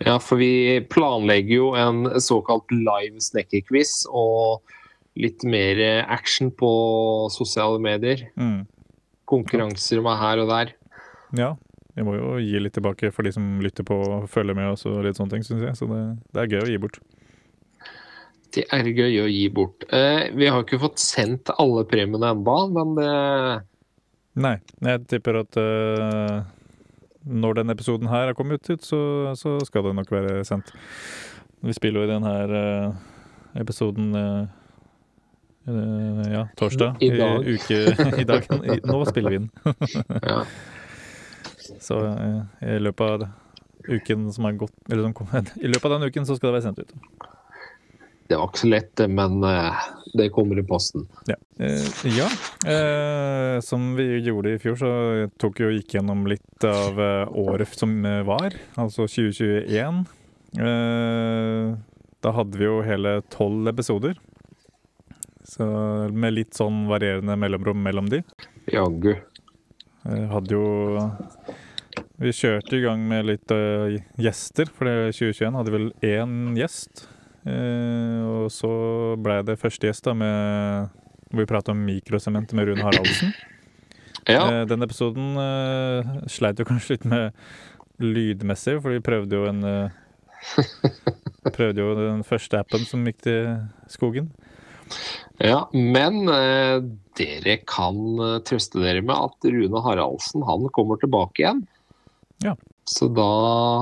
Ja, 0.02 0.16
for 0.18 0.40
vi 0.40 0.80
planlegger 0.90 1.52
jo 1.61 1.66
en 1.78 2.00
såkalt 2.18 2.73
live 2.75 3.20
snekkerquiz 3.23 4.00
og 4.11 4.64
litt 5.20 5.44
mer 5.47 5.78
action 6.11 6.50
på 6.50 6.70
sosiale 7.30 7.78
medier. 7.78 8.25
Mm, 8.40 8.64
Konkurranser 9.30 10.00
med 10.02 10.18
her 10.18 10.42
og 10.42 10.49
der. 10.50 10.73
ja. 11.38 11.52
Vi 12.00 12.04
må 12.07 12.14
jo 12.16 12.37
gi 12.40 12.61
litt 12.64 12.73
tilbake 12.73 13.11
for 13.12 13.28
de 13.28 13.33
som 13.37 13.59
lytter 13.61 13.85
på 13.85 13.99
og 14.00 14.28
følger 14.33 14.57
med 14.57 14.71
oss 14.73 14.87
og 14.88 15.02
litt 15.04 15.19
sånne 15.19 15.35
ting, 15.35 15.42
syns 15.45 15.66
jeg. 15.66 15.76
Så 15.76 15.88
det, 15.90 15.99
det 16.33 16.40
er 16.40 16.54
gøy 16.54 16.62
å 16.62 16.71
gi 16.71 16.78
bort. 16.80 16.97
Det 18.57 18.64
er 18.73 18.88
gøy 18.88 19.19
å 19.21 19.26
gi 19.28 19.42
bort. 19.52 19.85
Eh, 19.92 20.30
vi 20.33 20.49
har 20.49 20.64
ikke 20.64 20.80
fått 20.80 21.02
sendt 21.02 21.52
alle 21.61 21.85
premiene 21.90 22.33
ennå, 22.33 22.57
men 22.73 22.97
det 22.97 23.11
Nei, 24.40 24.54
jeg 24.87 25.02
tipper 25.11 25.40
at 25.42 25.59
uh, 25.59 26.40
når 27.26 27.59
denne 27.59 27.75
episoden 27.75 28.09
her 28.09 28.30
er 28.30 28.38
kommet 28.38 28.64
ut, 28.71 28.85
så, 28.87 29.00
så 29.37 29.57
skal 29.66 29.88
det 29.88 29.97
nok 29.99 30.12
være 30.14 30.40
sendt. 30.49 30.71
Vi 31.66 31.75
spiller 31.76 32.00
jo 32.00 32.07
i 32.07 32.12
denne 32.14 32.33
her 32.33 32.54
eh, 32.57 33.00
episoden 33.61 34.14
uh, 34.16 34.47
ja, 36.30 36.47
torsdag. 36.57 37.02
I 37.04 37.11
dag. 37.19 37.45
uke, 37.45 37.83
i 38.23 38.25
dag. 38.25 38.47
I, 38.64 38.80
nå 38.87 39.02
spiller 39.11 39.35
vi 39.35 39.42
den. 39.42 39.50
ja. 40.23 40.45
Så 41.82 41.98
eh, 42.06 42.74
i 42.76 42.78
løpet 42.82 43.06
av 43.06 43.26
uken 43.88 44.28
som 44.34 44.44
er 44.44 44.58
gått 44.60 44.92
Eller 44.92 45.06
som 45.06 45.14
kom, 45.16 45.30
i 45.64 45.70
løpet 45.70 45.86
av 45.88 45.96
den 45.96 46.10
uken 46.10 46.28
så 46.28 46.36
skal 46.36 46.50
det 46.50 46.58
være 46.58 46.66
sendt 46.68 46.82
ut. 46.84 47.28
Det 48.30 48.38
var 48.38 48.46
ikke 48.46 48.62
så 48.62 48.68
lett, 48.70 49.02
men 49.10 49.42
eh, 49.46 49.88
det 50.14 50.28
kommer 50.34 50.58
i 50.60 50.66
posten. 50.66 51.08
Ja. 51.26 51.38
Eh, 51.58 52.14
ja. 52.14 52.28
Som 53.64 53.94
vi 53.98 54.06
gjorde 54.22 54.54
i 54.54 54.60
fjor, 54.62 54.78
så 54.78 54.92
tok 55.42 55.58
vi 55.60 55.66
og 55.66 55.74
gikk 55.74 55.96
gjennom 55.98 56.22
litt 56.30 56.64
av 56.66 56.98
året 57.34 57.74
som 57.74 57.96
var, 58.26 58.54
altså 58.78 59.08
2021. 59.10 60.04
Eh, 60.58 61.74
da 62.20 62.32
hadde 62.34 62.58
vi 62.58 62.66
jo 62.66 62.80
hele 62.84 63.20
tolv 63.32 63.68
episoder. 63.70 64.18
Så 65.46 65.64
med 66.12 66.34
litt 66.36 66.58
sånn 66.58 66.84
varierende 66.90 67.36
mellomrom 67.38 67.80
mellom 67.82 68.10
de. 68.10 68.22
Jaggu. 68.70 69.14
Eh, 70.09 70.26
hadde 70.33 70.57
jo 70.57 70.66
Vi 72.21 72.33
kjørte 72.37 72.78
i 72.78 72.83
gang 72.85 73.02
med 73.09 73.26
litt 73.28 73.52
uh, 73.52 73.92
gjester, 74.21 74.69
for 74.73 74.88
det 74.88 75.14
2021 75.16 75.57
hadde 75.57 75.73
vel 75.75 75.87
én 76.04 76.35
gjest. 76.59 77.07
Uh, 77.45 78.45
og 78.45 78.50
så 78.52 78.71
ble 79.21 79.38
det 79.49 79.57
første 79.61 79.88
gjest 79.88 80.04
da 80.04 80.14
med 80.16 80.90
hvor 81.30 81.45
vi 81.45 81.49
prata 81.49 81.73
om 81.73 81.80
mikrosement 81.87 82.52
med 82.57 82.69
Rune 82.69 82.85
Haraldsen. 82.85 83.33
Ja. 84.28 84.45
Uh, 84.45 84.62
den 84.69 84.85
episoden 84.85 85.33
sleit 86.28 86.61
jo 86.61 86.69
kanskje 86.69 86.99
litt 86.99 87.07
med 87.09 88.04
lydmessig, 88.04 88.76
for 88.85 88.92
vi 88.92 89.04
prøvde 89.04 89.40
jo 89.40 89.49
en 89.49 89.64
Prøvde 91.57 91.83
jo 91.83 91.97
den 91.97 92.23
første 92.25 92.61
appen 92.61 92.85
som 92.88 93.02
gikk 93.09 93.19
til 93.25 93.49
skogen. 93.92 94.30
Ja. 95.40 95.61
Men 95.73 96.23
eh, 96.28 96.78
dere 97.18 97.59
kan 97.68 97.97
eh, 98.20 98.38
trøste 98.47 98.80
dere 98.82 99.02
med 99.04 99.16
at 99.16 99.49
Rune 99.52 99.82
Haraldsen 99.85 100.44
han 100.47 100.66
kommer 100.76 101.00
tilbake 101.02 101.42
igjen. 101.44 101.62
Ja. 102.44 102.54
Så 102.90 103.06
da 103.12 103.26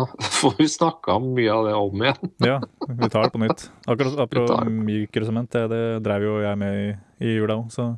får 0.41 0.57
vi 0.59 0.67
snakka 0.69 1.19
mye 1.23 1.53
av 1.55 1.69
det 1.69 1.75
om 1.79 2.03
igjen. 2.05 2.33
Ja, 2.50 2.59
vi 2.88 3.09
tar 3.11 3.29
det 3.29 3.33
på 3.35 3.43
nytt. 3.45 3.69
Akkurat 3.87 4.19
apropos 4.27 4.65
det. 4.65 4.73
mikrosement, 4.91 5.50
det, 5.55 5.67
det 5.73 5.83
drev 6.07 6.27
jo 6.27 6.35
jeg 6.45 6.59
med 6.61 6.81
i, 6.83 6.88
i 7.25 7.37
jula 7.38 7.57
òg, 7.62 7.71
så 7.75 7.93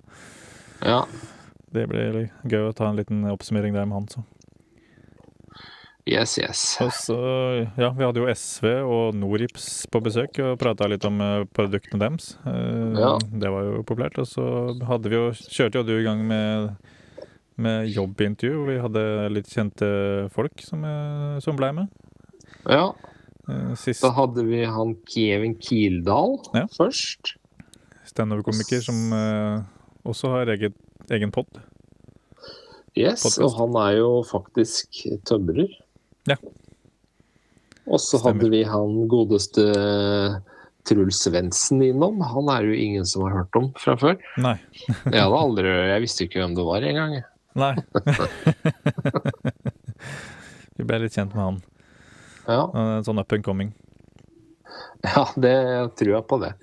Ja. 0.85 1.03
det 1.75 1.87
blir 1.91 2.21
gøy 2.49 2.69
å 2.71 2.75
ta 2.77 2.89
en 2.91 2.97
liten 3.01 3.25
oppsummering 3.31 3.75
der 3.77 3.85
med 3.89 4.01
han. 4.01 4.09
Så. 4.13 4.23
Yes, 6.09 6.39
yes. 6.41 6.61
Og 6.81 6.91
så, 6.97 7.17
ja, 7.79 7.91
vi 7.93 8.05
hadde 8.07 8.23
jo 8.23 8.29
SV 8.33 8.65
og 8.89 9.15
Norips 9.15 9.87
på 9.93 10.01
besøk 10.03 10.39
og 10.43 10.57
prata 10.59 10.89
litt 10.89 11.05
om 11.07 11.21
eh, 11.21 11.45
produktene 11.55 12.01
deres. 12.01 12.33
Eh, 12.49 12.97
Ja. 12.99 13.13
Det 13.21 13.51
var 13.53 13.67
jo 13.69 13.83
populært. 13.87 14.17
Og 14.19 14.27
så 14.27 14.45
hadde 14.89 15.11
vi 15.13 15.19
jo, 15.19 15.27
kjørte 15.37 15.79
jo 15.83 15.85
du 15.87 15.93
i 15.99 16.07
gang 16.07 16.23
med, 16.27 16.71
med 17.61 17.91
jobbintervju. 17.93 18.57
hvor 18.57 18.71
Vi 18.73 18.79
hadde 18.81 19.05
litt 19.37 19.53
kjente 19.53 19.91
folk 20.35 20.65
som, 20.65 20.85
eh, 20.89 21.39
som 21.45 21.57
blei 21.61 21.71
med. 21.77 21.89
Ja. 22.67 22.93
Sist 23.77 24.03
Da 24.05 24.11
hadde 24.15 24.45
vi 24.47 24.65
han 24.65 24.95
Kevin 25.11 25.57
Kildahl 25.59 26.39
Ja. 26.55 26.67
først. 26.77 27.37
standup-komiker 28.07 28.81
som 28.83 29.13
eh, 29.13 29.63
også 30.07 30.29
har 30.33 30.47
eget, 30.57 30.75
egen 31.11 31.31
pod. 31.31 31.47
Yes, 32.97 33.23
Podcast. 33.23 33.39
og 33.45 33.55
han 33.59 33.77
er 33.85 33.99
jo 34.01 34.11
faktisk 34.27 35.05
tømrer. 35.29 35.69
Ja. 36.29 36.37
Og 37.91 37.99
så 38.03 38.21
hadde 38.23 38.51
vi 38.53 38.61
han 38.69 39.09
godeste 39.11 39.65
Truls 40.89 41.21
Svendsen 41.25 41.83
innom. 41.85 42.21
Han 42.25 42.49
er 42.53 42.67
jo 42.69 42.77
ingen 42.77 43.07
som 43.09 43.25
har 43.27 43.35
hørt 43.41 43.57
om 43.59 43.71
fra 43.81 43.97
før. 44.01 44.17
Nei. 44.41 44.57
Jeg 45.13 45.23
hadde 45.23 45.41
aldri, 45.41 45.69
jeg 45.91 46.05
visste 46.05 46.27
ikke 46.27 46.41
hvem 46.43 46.55
det 46.59 46.65
var 46.67 46.87
engang. 46.87 47.13
Nei. 47.59 47.75
vi 50.79 50.87
ble 50.87 51.01
litt 51.03 51.17
kjent 51.17 51.35
med 51.35 51.43
han. 51.43 51.59
Ja, 52.47 52.63
En 52.73 53.05
sånn 53.07 53.21
up 53.21 53.33
and 53.37 53.45
coming. 53.47 53.71
ja, 55.05 55.25
det 55.37 55.55
tror 55.99 56.15
jeg 56.17 56.27
på 56.31 56.37
det. 56.43 56.53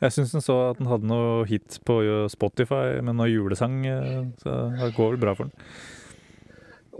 Jeg 0.00 0.14
syns 0.14 0.30
han 0.32 0.44
så 0.44 0.54
at 0.70 0.78
han 0.80 0.88
hadde 0.88 1.08
noe 1.10 1.42
hit 1.48 1.76
på 1.84 1.98
Spotify 2.32 3.00
med 3.04 3.18
noe 3.18 3.28
julesang, 3.28 3.74
eh, 3.84 4.22
så 4.40 4.54
det 4.78 4.94
går 4.96 5.10
vel 5.12 5.20
bra 5.20 5.34
for 5.36 5.50
han. 5.50 5.52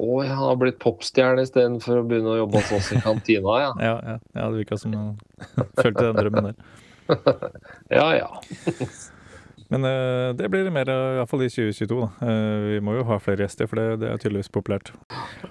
Og 0.00 0.24
jeg 0.24 0.36
har 0.40 0.58
blitt 0.60 0.80
popstjerne 0.82 1.44
istedenfor 1.44 2.00
å 2.00 2.04
begynne 2.08 2.34
å 2.34 2.40
jobbe 2.42 2.60
hos 2.62 2.74
oss 2.78 2.90
i 2.96 3.00
kantina, 3.04 3.56
ja. 3.60 3.70
Ja, 3.90 3.94
ja, 4.06 4.18
ja 4.36 4.50
det 4.50 4.62
virka 4.62 4.78
som 4.80 4.96
han 4.96 5.16
følte 5.82 6.10
den 6.10 6.20
drømmen 6.20 6.50
der. 6.50 6.60
Ja, 7.98 8.06
ja. 8.14 8.28
Men 9.70 9.86
uh, 9.86 10.30
det 10.34 10.48
blir 10.50 10.70
mer, 10.74 10.88
uh, 10.90 11.18
iallfall 11.18 11.44
i 11.46 11.50
2022. 11.50 11.98
Da. 11.98 12.08
Uh, 12.22 12.68
vi 12.74 12.78
må 12.86 12.96
jo 12.96 13.06
ha 13.06 13.18
flere 13.22 13.44
gjester, 13.44 13.70
for 13.70 13.78
det, 13.78 14.00
det 14.02 14.08
er 14.10 14.22
tydeligvis 14.22 14.50
populært. 14.54 14.92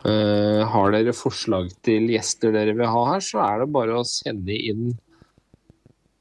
Uh, 0.03 0.65
har 0.71 0.95
dere 0.95 1.15
forslag 1.15 1.69
til 1.87 2.09
gjester 2.11 2.55
dere 2.55 2.75
vil 2.75 2.91
ha 2.91 3.05
her, 3.13 3.23
så 3.23 3.43
er 3.45 3.63
det 3.63 3.69
bare 3.75 3.99
å 3.99 4.07
sende 4.07 4.55
inn 4.55 4.97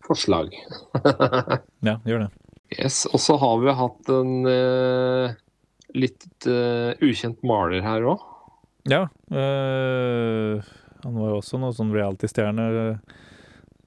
forslag. 0.06 0.54
Ja, 1.84 1.98
gjør 2.06 2.26
det. 2.26 2.30
Yes, 2.76 3.06
og 3.08 3.20
så 3.20 3.36
har 3.40 3.60
vi 3.62 3.74
hatt 3.78 4.10
en 4.12 4.32
eh, 4.48 5.36
litt 5.96 6.26
uh, 6.48 6.92
ukjent 7.04 7.40
maler 7.46 7.80
her 7.84 8.04
òg. 8.12 8.24
Ja. 8.88 9.02
eh, 9.34 10.60
han 11.04 11.14
var 11.16 11.30
jo 11.32 11.38
også 11.42 11.58
noe 11.60 11.74
sånn 11.76 11.90
reality-stjerne 11.92 12.66
eh, 12.80 13.16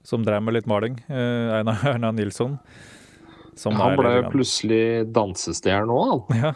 som 0.06 0.24
drev 0.26 0.44
med 0.46 0.56
litt 0.60 0.68
maling. 0.70 1.00
Einar 1.10 1.82
Erna 1.94 2.12
Nilsson. 2.14 2.58
Som 3.58 3.76
Han 3.78 3.98
ble 4.00 4.14
jo 4.20 4.30
plutselig 4.32 4.84
dansestjerne 5.14 5.92
òg, 5.94 6.30
han. 6.32 6.40
Ja. 6.42 6.54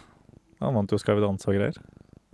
Han 0.63 0.77
vant 0.77 0.93
jo 0.93 0.97
Skal 1.01 1.17
vi 1.19 1.25
danse 1.25 1.49
og 1.51 1.57
greier. 1.57 1.77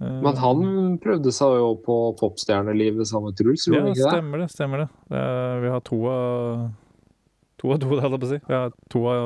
Men 0.01 0.37
han 0.41 0.61
prøvde 1.01 1.31
seg 1.35 1.55
jo 1.59 1.71
på 1.85 1.95
popstjernelivet 2.19 3.05
sammen 3.09 3.31
med 3.31 3.37
Truls, 3.37 3.67
Ja, 3.69 3.81
det? 3.85 3.95
stemmer 4.01 4.41
det. 4.41 4.47
stemmer 4.53 4.83
det. 4.83 4.87
det 5.13 5.19
er, 5.21 5.59
vi 5.61 5.71
har 5.75 5.83
to 5.85 5.99
av 6.09 6.69
To 7.61 7.73
av 7.75 7.81
to, 7.83 7.91
holdt 7.93 8.07
jeg 8.07 8.21
på 8.23 8.25
å 8.25 8.31
si. 8.31 8.39
Vi 8.47 8.55
har 8.57 8.71
to 8.89 9.01
av 9.11 9.25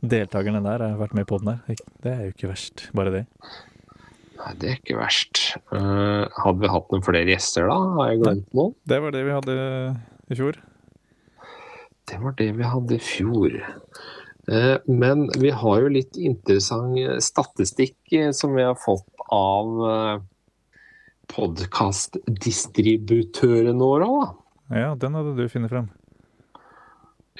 deltakerne 0.00 0.62
der 0.64 0.78
har 0.84 0.98
vært 1.00 1.14
med 1.18 1.26
på 1.28 1.38
den 1.42 1.48
her. 1.54 1.60
Det 2.04 2.12
er 2.12 2.20
jo 2.26 2.32
ikke 2.34 2.52
verst, 2.52 2.76
bare 2.96 3.12
det. 3.14 3.24
Nei, 4.38 4.52
det 4.62 4.68
er 4.70 4.76
ikke 4.78 5.00
verst. 5.00 5.34
Uh, 5.72 6.24
hadde 6.38 6.60
vi 6.62 6.68
hatt 6.70 6.90
noen 6.92 7.06
flere 7.06 7.30
gjester 7.32 7.62
da? 7.70 7.78
Har 7.98 8.06
jeg 8.12 8.22
glemt 8.22 8.48
noen? 8.54 8.72
Det 8.86 8.98
var 9.02 9.10
det 9.16 9.22
vi 9.26 9.34
hadde 9.34 9.54
i 10.28 10.34
fjor. 10.38 10.54
Det 12.08 12.18
var 12.22 12.32
det 12.38 12.50
vi 12.56 12.64
hadde 12.64 12.94
i 12.96 13.02
fjor. 13.02 13.52
Eh, 14.48 14.78
Men 14.88 15.28
vi 15.36 15.50
har 15.52 15.80
jo 15.82 15.88
litt 15.92 16.16
interessant 16.16 16.96
eh, 16.96 17.18
statistikk 17.20 17.98
eh, 18.16 18.30
som 18.32 18.54
vi 18.56 18.62
har 18.64 18.78
fått 18.80 19.04
av 19.28 20.22
podkastdistributørene 21.28 23.82
våre 23.82 24.06
da. 24.08 24.32
Ja, 24.78 24.94
den 24.96 25.14
hadde 25.18 25.34
du 25.36 25.48
funnet 25.52 25.70
frem. 25.72 25.90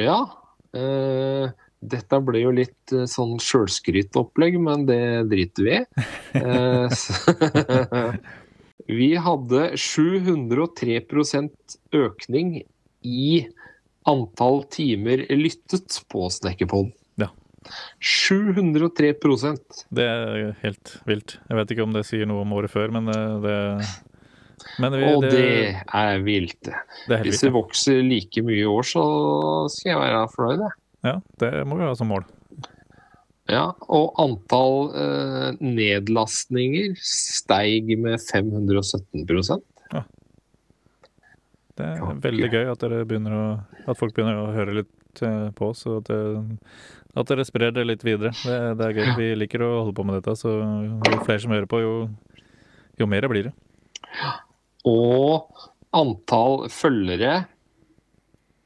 Ja. 0.01 0.19
Eh, 0.77 1.49
dette 1.79 2.19
ble 2.27 2.41
jo 2.43 2.51
litt 2.55 2.93
eh, 2.95 3.07
sånn 3.11 3.39
sjølskrytopplegg, 3.43 4.59
men 4.63 4.87
det 4.89 5.29
driter 5.31 5.63
vi 5.69 5.77
i. 5.79 5.85
Eh, 6.39 6.93
vi 8.99 9.09
hadde 9.17 9.61
703% 9.81 11.77
økning 11.97 12.51
i 13.09 13.49
antall 14.09 14.63
timer 14.73 15.25
lyttet 15.33 16.03
på 16.13 16.29
Snekkerpodden. 16.33 16.93
Ja. 17.21 17.31
703% 18.05 19.83
Det 19.89 20.05
er 20.05 20.53
helt 20.63 20.95
vilt. 21.09 21.39
Jeg 21.49 21.59
vet 21.59 21.73
ikke 21.75 21.87
om 21.89 21.97
det 21.97 22.05
sier 22.09 22.29
noe 22.29 22.45
om 22.45 22.53
året 22.57 22.73
før, 22.73 22.93
men 22.95 23.09
det, 23.09 23.23
det 23.45 23.59
Men 24.81 24.99
vi, 25.01 25.05
Og 25.09 25.25
det, 25.25 25.33
det 25.33 25.73
er 26.03 26.21
vilt, 26.25 26.61
det. 26.69 26.77
det 27.09 27.19
er 27.19 27.25
Hvis 27.27 27.43
det 27.45 27.55
vokser 27.57 28.05
like 28.05 28.45
mye 28.47 28.63
i 28.63 28.69
år, 28.69 28.85
så 28.93 29.05
skal 29.73 29.95
jeg 29.95 30.03
være 30.05 30.29
fornøyd, 30.37 30.61
jeg. 30.69 30.77
Ja, 31.07 31.19
det 31.41 31.53
må 31.69 31.79
vi 31.79 31.87
ha 31.87 31.95
som 31.97 32.11
mål. 32.11 32.27
Ja, 33.49 33.71
og 33.89 34.19
antall 34.21 34.91
eh, 34.99 35.61
nedlastninger 35.65 36.99
steig 37.01 37.89
med 37.97 38.21
517 38.21 39.25
ja. 39.25 40.03
Det 41.79 41.87
er 41.87 41.97
Ja, 41.97 42.11
veldig 42.27 42.51
gøy 42.53 42.69
at, 42.75 42.85
å, 42.85 43.43
at 43.89 43.97
folk 44.01 44.13
begynner 44.17 44.43
å 44.43 44.53
høre 44.53 44.83
litt 44.83 45.23
eh, 45.25 45.49
på 45.57 45.71
oss, 45.73 45.87
og 45.89 46.03
at, 46.03 46.13
at 47.17 47.33
dere 47.33 47.47
sprer 47.49 47.73
det 47.73 47.87
litt 47.89 48.05
videre. 48.05 48.35
Det, 48.45 48.59
det 48.77 48.91
er 48.91 48.99
gøy. 49.01 49.11
Vi 49.17 49.31
liker 49.41 49.65
å 49.65 49.73
holde 49.79 49.97
på 49.97 50.05
med 50.05 50.19
dette, 50.19 50.37
så 50.37 50.59
jo 50.59 51.23
flere 51.25 51.41
som 51.41 51.55
hører 51.57 51.71
på, 51.71 51.81
jo, 51.81 51.95
jo 53.01 53.09
mer 53.09 53.31
blir 53.33 53.49
det. 53.49 53.55
Og 54.89 55.49
antall 55.97 56.67
følgere 56.73 57.47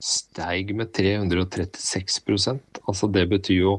steig 0.03 0.73
med 0.75 0.91
336% 0.97 2.83
Altså 2.91 3.09
det 3.15 3.29
betyr 3.31 3.61
jo 3.61 3.75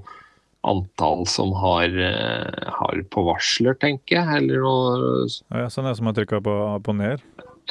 antall 0.63 1.25
som 1.27 1.51
har, 1.59 1.91
eh, 1.91 2.69
har 2.71 3.01
på 3.11 3.23
varsler, 3.27 3.75
tenker 3.75 4.21
jeg, 4.21 4.37
eller 4.37 4.63
noe 4.63 5.25
Ja, 5.51 5.67
sånn 5.67 5.83
er 5.83 5.91
det 5.91 5.99
som 5.99 6.07
har 6.07 6.15
trykka 6.15 6.39
på 6.45 6.53
abonner. 6.69 7.19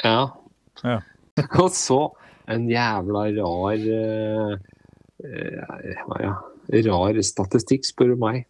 Ja. 0.03 0.29
Ja. 0.83 0.99
Og 1.63 1.71
så 1.73 2.03
en 2.53 2.67
jævla 2.69 3.23
rar 3.39 3.87
uh, 3.89 4.53
ja, 6.21 6.33
rar 6.85 7.21
statistikk, 7.25 7.87
spør 7.87 8.13
du 8.13 8.19
meg. 8.21 8.43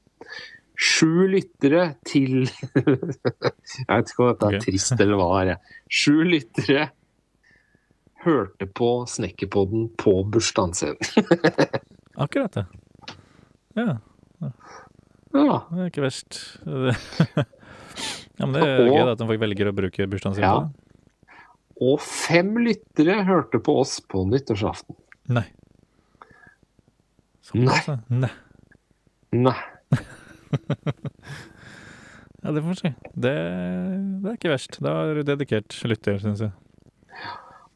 Sju 0.74 1.29
lyttere 1.29 1.93
til 2.03 2.43
Jeg 2.74 3.88
vet 3.88 4.12
ikke 4.12 4.24
om 4.25 4.31
dette 4.33 4.50
er 4.50 4.57
okay. 4.57 4.63
trist 4.65 4.98
eller 4.98 5.19
hva 5.22 5.43
det 5.45 5.55
er. 5.55 5.79
Sju 5.88 6.24
lyttere 6.27 6.89
hørte 8.25 8.65
på 8.68 8.89
Snekkerpodden 9.10 9.89
på 10.00 10.13
bursdagen 10.32 10.74
sin. 10.77 10.96
Akkurat 12.24 12.53
det. 12.60 12.65
Ja, 13.77 13.98
Ja. 15.34 15.58
det 15.72 15.80
er 15.82 15.88
ikke 15.89 16.03
verst. 16.06 16.38
ja, 16.68 18.46
men 18.46 18.53
det 18.53 18.62
er 18.63 18.84
Og- 18.84 18.92
gøy 18.94 19.12
at 19.12 19.18
de 19.18 19.25
faktisk 19.27 19.44
velger 19.48 19.70
å 19.72 19.75
bruke 19.77 20.08
bursdagen 20.12 20.36
sin 20.38 20.44
Ja. 20.46 20.53
på 20.60 20.65
det. 20.68 20.80
Og 21.84 22.00
fem 22.06 22.51
lyttere 22.63 23.24
hørte 23.27 23.60
på 23.65 23.74
oss 23.82 23.98
på 24.00 24.22
nyttårsaften. 24.30 24.96
Nei. 25.34 25.46
Såpass, 27.44 27.88
ja. 27.89 27.98
Nei. 28.10 28.30
Nei. 29.34 29.58
Ja, 32.44 32.51
det 32.51 32.60
får 32.60 32.74
vi 32.74 32.75
si. 32.75 32.89
Det, 33.24 33.32
det 34.20 34.27
er 34.27 34.34
ikke 34.36 34.50
verst. 34.51 34.75
Da 34.84 34.92
er 35.08 35.15
du 35.15 35.22
dedikert 35.30 35.77
lytter, 35.88 36.18
syns 36.20 36.42
jeg. 36.44 36.51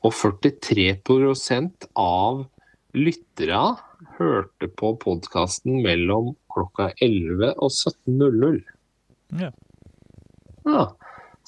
Og 0.07 0.13
43% 0.15 1.89
av 1.99 2.45
lyttere 2.95 3.63
hørte 4.17 4.69
på 4.79 4.93
podkasten 5.01 5.81
mellom 5.83 6.31
klokka 6.53 6.93
11 7.03 7.51
og 7.57 7.73
17.00. 7.73 8.61
Ja. 9.41 9.51
Ja. 10.67 10.85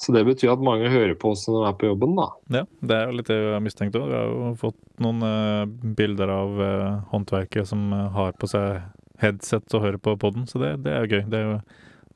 Så 0.00 0.14
det 0.16 0.22
betyr 0.24 0.54
at 0.54 0.62
mange 0.64 0.88
hører 0.88 1.12
på 1.20 1.34
oss 1.34 1.46
når 1.48 1.58
de 1.58 1.68
er 1.68 1.78
på 1.80 1.88
jobben, 1.90 2.14
da. 2.16 2.26
Ja, 2.60 2.62
det 2.88 2.96
er 2.96 3.08
jo 3.08 3.16
litt 3.18 3.28
det 3.28 3.36
vi 3.36 3.50
har 3.52 3.64
mistenkt 3.64 3.98
òg. 4.00 4.06
Vi 4.08 4.16
har 4.16 4.30
jo 4.30 4.52
fått 4.60 4.78
noen 5.04 5.24
uh, 5.24 5.92
bilder 5.98 6.32
av 6.32 6.60
uh, 6.60 7.00
håndverkere 7.12 7.68
som 7.68 7.90
eh, 7.92 8.06
har 8.14 8.32
på 8.40 8.48
seg 8.48 8.80
headset 9.20 9.76
og 9.76 9.84
hører 9.84 10.00
på 10.00 10.16
podden, 10.20 10.46
så 10.48 10.60
det, 10.62 10.74
det 10.86 10.94
er 10.94 11.04
jo 11.04 11.18
gøy. 11.18 11.24
Det 11.28 11.40
er 11.40 11.46
jo, 11.46 11.56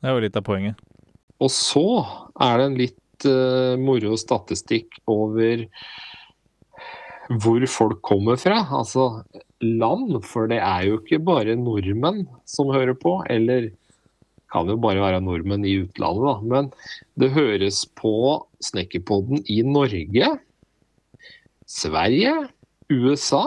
det 0.01 0.09
er 0.09 0.17
jo 0.17 0.25
litt 0.25 0.41
av 0.41 0.47
poenget. 0.47 0.81
Og 1.45 1.53
så 1.53 1.87
er 2.47 2.57
det 2.57 2.69
en 2.71 2.79
litt 2.81 3.29
eh, 3.29 3.75
moro 3.81 4.17
statistikk 4.21 5.01
over 5.13 5.67
hvor 7.29 7.65
folk 7.71 8.03
kommer 8.05 8.37
fra. 8.41 8.59
Altså 8.77 9.25
land, 9.65 10.19
for 10.27 10.51
det 10.51 10.61
er 10.61 10.89
jo 10.89 11.01
ikke 11.01 11.23
bare 11.25 11.57
nordmenn 11.59 12.25
som 12.49 12.73
hører 12.75 12.97
på, 12.99 13.19
eller 13.31 13.71
kan 14.53 14.71
jo 14.71 14.77
bare 14.79 15.03
være 15.03 15.23
nordmenn 15.25 15.65
i 15.67 15.79
utlandet, 15.83 16.27
da. 16.29 16.35
Men 16.53 16.71
det 17.19 17.33
høres 17.35 17.85
på 17.99 18.15
Snekkerpodden 18.63 19.43
i 19.51 19.63
Norge, 19.67 20.37
Sverige, 21.67 22.35
USA, 22.93 23.43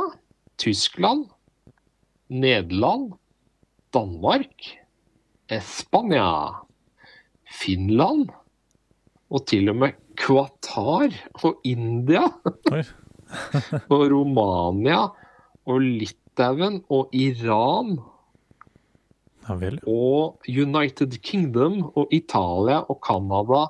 Tyskland, 0.60 1.28
Nederland, 2.28 3.14
Danmark, 3.96 4.68
Spania, 5.64 6.66
Finland 7.48 8.28
og 9.32 9.46
til 9.48 9.70
og 9.72 9.80
med 9.80 9.96
Qatar 10.20 11.14
og 11.44 11.62
India 11.68 12.26
Oi. 12.74 12.82
og 13.94 14.04
Romania 14.12 15.08
og 15.68 15.82
Litauen 15.84 16.82
og 16.94 17.10
Iran 17.16 17.98
Ja 19.48 19.80
og 19.88 20.44
United 20.48 21.18
Kingdom 21.24 21.80
og 21.96 22.08
Italia 22.12 22.82
og 22.92 23.00
Canada, 23.00 23.68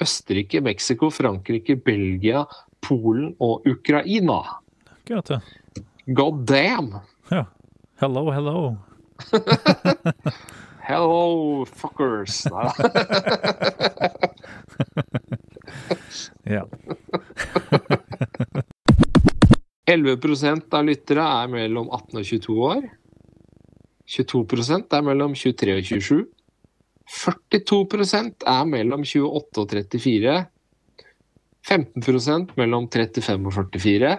Østerrike, 0.00 0.60
Mexico, 0.60 1.10
Frankrike, 1.10 1.76
Belgia, 1.76 2.44
Polen 2.80 3.34
og 3.40 3.62
Ukraina. 3.68 4.40
Akkurat, 4.88 5.30
ja. 5.30 5.40
God 6.06 6.46
damn! 6.46 6.94
ja. 7.30 7.44
Hello, 8.00 8.30
hello. 8.30 8.76
Hello, 10.84 11.64
fuckers! 11.64 12.46
Ja. 16.44 16.66
11% 19.86 20.76
av 20.76 20.86
lyttere 20.88 21.24
er 21.42 21.50
mellom 21.52 21.90
18 21.92 22.20
og 22.20 22.28
22 22.28 22.56
år. 22.68 22.84
22% 24.08 24.96
er 24.96 25.04
mellom 25.04 25.34
23 25.36 25.76
og 25.76 25.90
27. 25.90 26.24
42% 27.14 28.46
er 28.48 28.64
mellom 28.68 29.04
28 29.04 29.64
og 29.64 29.74
34. 29.74 30.36
15% 31.64 32.56
mellom 32.60 32.88
35 32.92 33.46
og 33.48 33.80
44. 33.80 34.14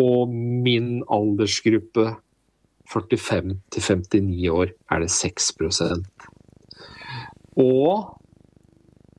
Og 0.00 0.28
min 0.28 1.02
aldersgruppe 1.12 2.14
45 2.92 3.56
til 3.72 3.82
59 3.82 4.48
år 4.50 4.72
er 4.90 5.00
det 5.00 5.10
6% 5.10 6.28
Og 7.62 8.18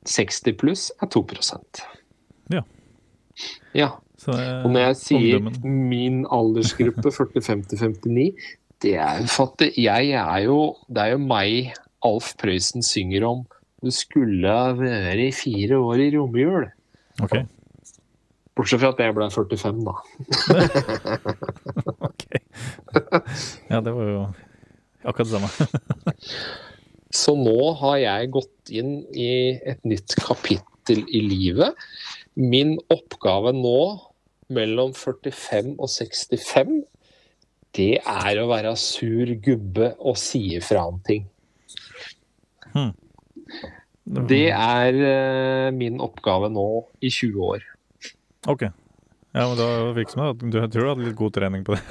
60 0.06 0.42
pluss 0.60 0.92
er 1.02 1.10
2% 1.10 1.82
Ja. 2.52 2.62
Ja. 3.74 3.90
Er 4.34 4.62
Og 4.64 4.72
når 4.74 4.80
jeg 4.88 4.96
sier 5.02 5.40
omdømmen. 5.40 5.82
min 5.90 6.22
aldersgruppe 6.32 7.12
45-59 7.14 8.30
det 8.84 8.94
er 9.00 9.22
jo 9.24 9.68
jeg 9.80 10.10
er 10.12 10.40
jo 10.44 10.76
Det 10.88 11.02
er 11.02 11.12
jo 11.14 11.18
meg 11.18 11.72
Alf 12.04 12.34
Prøysen 12.38 12.84
synger 12.84 13.24
om. 13.26 13.46
Du 13.82 13.90
skulle 13.90 14.46
være 14.46 14.76
vært 14.78 15.22
i 15.24 15.30
fire 15.34 15.78
år 15.78 16.02
i 16.04 16.10
romjul. 16.14 16.68
Ok. 17.24 17.38
Bortsett 18.56 18.80
fra 18.80 18.92
at 18.94 19.00
jeg 19.02 19.14
ble 19.16 19.26
45, 19.32 19.80
da. 19.84 19.94
ok. 22.08 22.24
Ja, 23.68 23.80
det 23.84 23.92
var 23.96 24.12
jo 24.12 24.22
akkurat 25.04 25.28
det 25.28 25.34
samme. 25.34 25.50
Så 27.16 27.36
nå 27.38 27.58
har 27.80 27.98
jeg 28.00 28.32
gått 28.34 28.72
inn 28.72 28.98
i 29.12 29.56
et 29.60 29.82
nytt 29.88 30.16
kapittel 30.20 31.04
i 31.12 31.22
livet. 31.24 31.76
Min 32.36 32.76
oppgave 32.92 33.52
nå, 33.56 33.78
mellom 34.52 34.92
45 34.94 35.78
og 35.78 35.88
65, 35.90 36.84
det 37.76 38.00
er 38.00 38.40
å 38.40 38.48
være 38.48 38.76
sur 38.80 39.26
gubbe 39.44 39.94
og 39.98 40.16
si 40.20 40.56
ifra 40.56 40.86
om 40.88 41.00
ting. 41.06 41.26
Det 44.06 44.50
er 44.54 44.94
uh, 45.02 45.74
min 45.74 46.00
oppgave 46.04 46.48
nå 46.52 46.84
i 47.02 47.10
20 47.10 47.40
år. 47.50 47.60
Ok. 48.46 48.62
Ja, 49.36 49.48
men 49.50 49.58
da 49.58 49.92
virker 49.92 50.12
som 50.14 50.22
at 50.30 50.40
du 50.40 50.56
jeg 50.56 50.70
tror 50.72 50.82
du 50.86 50.88
hadde 50.88 51.06
litt 51.10 51.18
god 51.18 51.32
trening 51.36 51.64
på 51.66 51.72
det. 51.76 51.82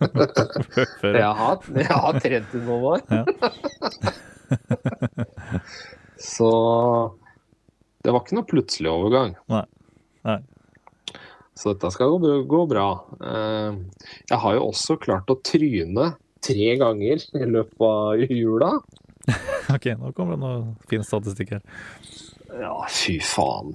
Jeg 1.20 1.32
har, 1.38 1.56
jeg 1.76 1.86
har 1.86 2.12
trent 2.24 2.50
i 2.56 2.58
noen 2.64 2.84
år. 2.88 3.00
Så 6.30 6.50
det 8.02 8.10
var 8.10 8.20
ikke 8.24 8.38
noe 8.38 8.48
plutselig 8.48 8.88
overgang. 8.90 9.36
Nei. 9.52 9.66
Nei. 10.26 10.40
Så 11.60 11.74
dette 11.74 11.90
skal 11.92 12.14
gå, 12.22 12.32
gå 12.48 12.60
bra. 12.70 12.86
Eh, 13.20 13.74
Jeg 14.30 14.38
har 14.42 14.54
jo 14.56 14.66
også 14.70 14.96
klart 15.02 15.28
å 15.28 15.36
tryne 15.44 16.14
tre 16.40 16.70
ganger 16.80 17.20
i 17.36 17.44
løpet 17.44 17.84
av 17.84 18.16
jula. 18.30 18.70
Ok, 19.70 19.84
nå 20.00 20.08
kommer 20.16 20.34
det 20.34 20.40
noe 20.42 20.62
fin 20.90 21.04
statistikk 21.06 21.50
her. 21.54 21.60
Ja, 22.58 22.72
fy 22.90 23.18
faen. 23.22 23.68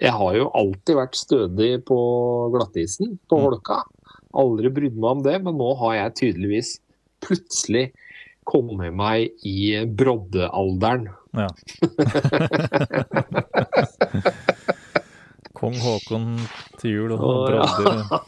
Jeg 0.00 0.14
har 0.16 0.36
jo 0.38 0.46
alltid 0.56 0.96
vært 0.96 1.18
stødig 1.18 1.72
på 1.84 1.98
glattisen, 2.54 3.18
på 3.28 3.36
Mm. 3.36 3.42
holka. 3.50 3.82
Aldri 4.32 4.70
brydd 4.72 4.96
meg 4.96 5.10
om 5.10 5.20
det, 5.26 5.34
men 5.44 5.58
nå 5.60 5.74
har 5.82 5.92
jeg 5.98 6.14
tydeligvis 6.22 6.70
plutselig 7.20 7.90
kommet 8.48 8.94
meg 8.96 9.34
i 9.44 9.82
broddealderen. 9.84 11.10
Ja. 11.36 11.50
Kong 15.62 15.76
Haakon 15.78 16.24
til 16.82 16.96
jul 16.96 17.12
og 17.14 17.22
brodder. 17.22 17.60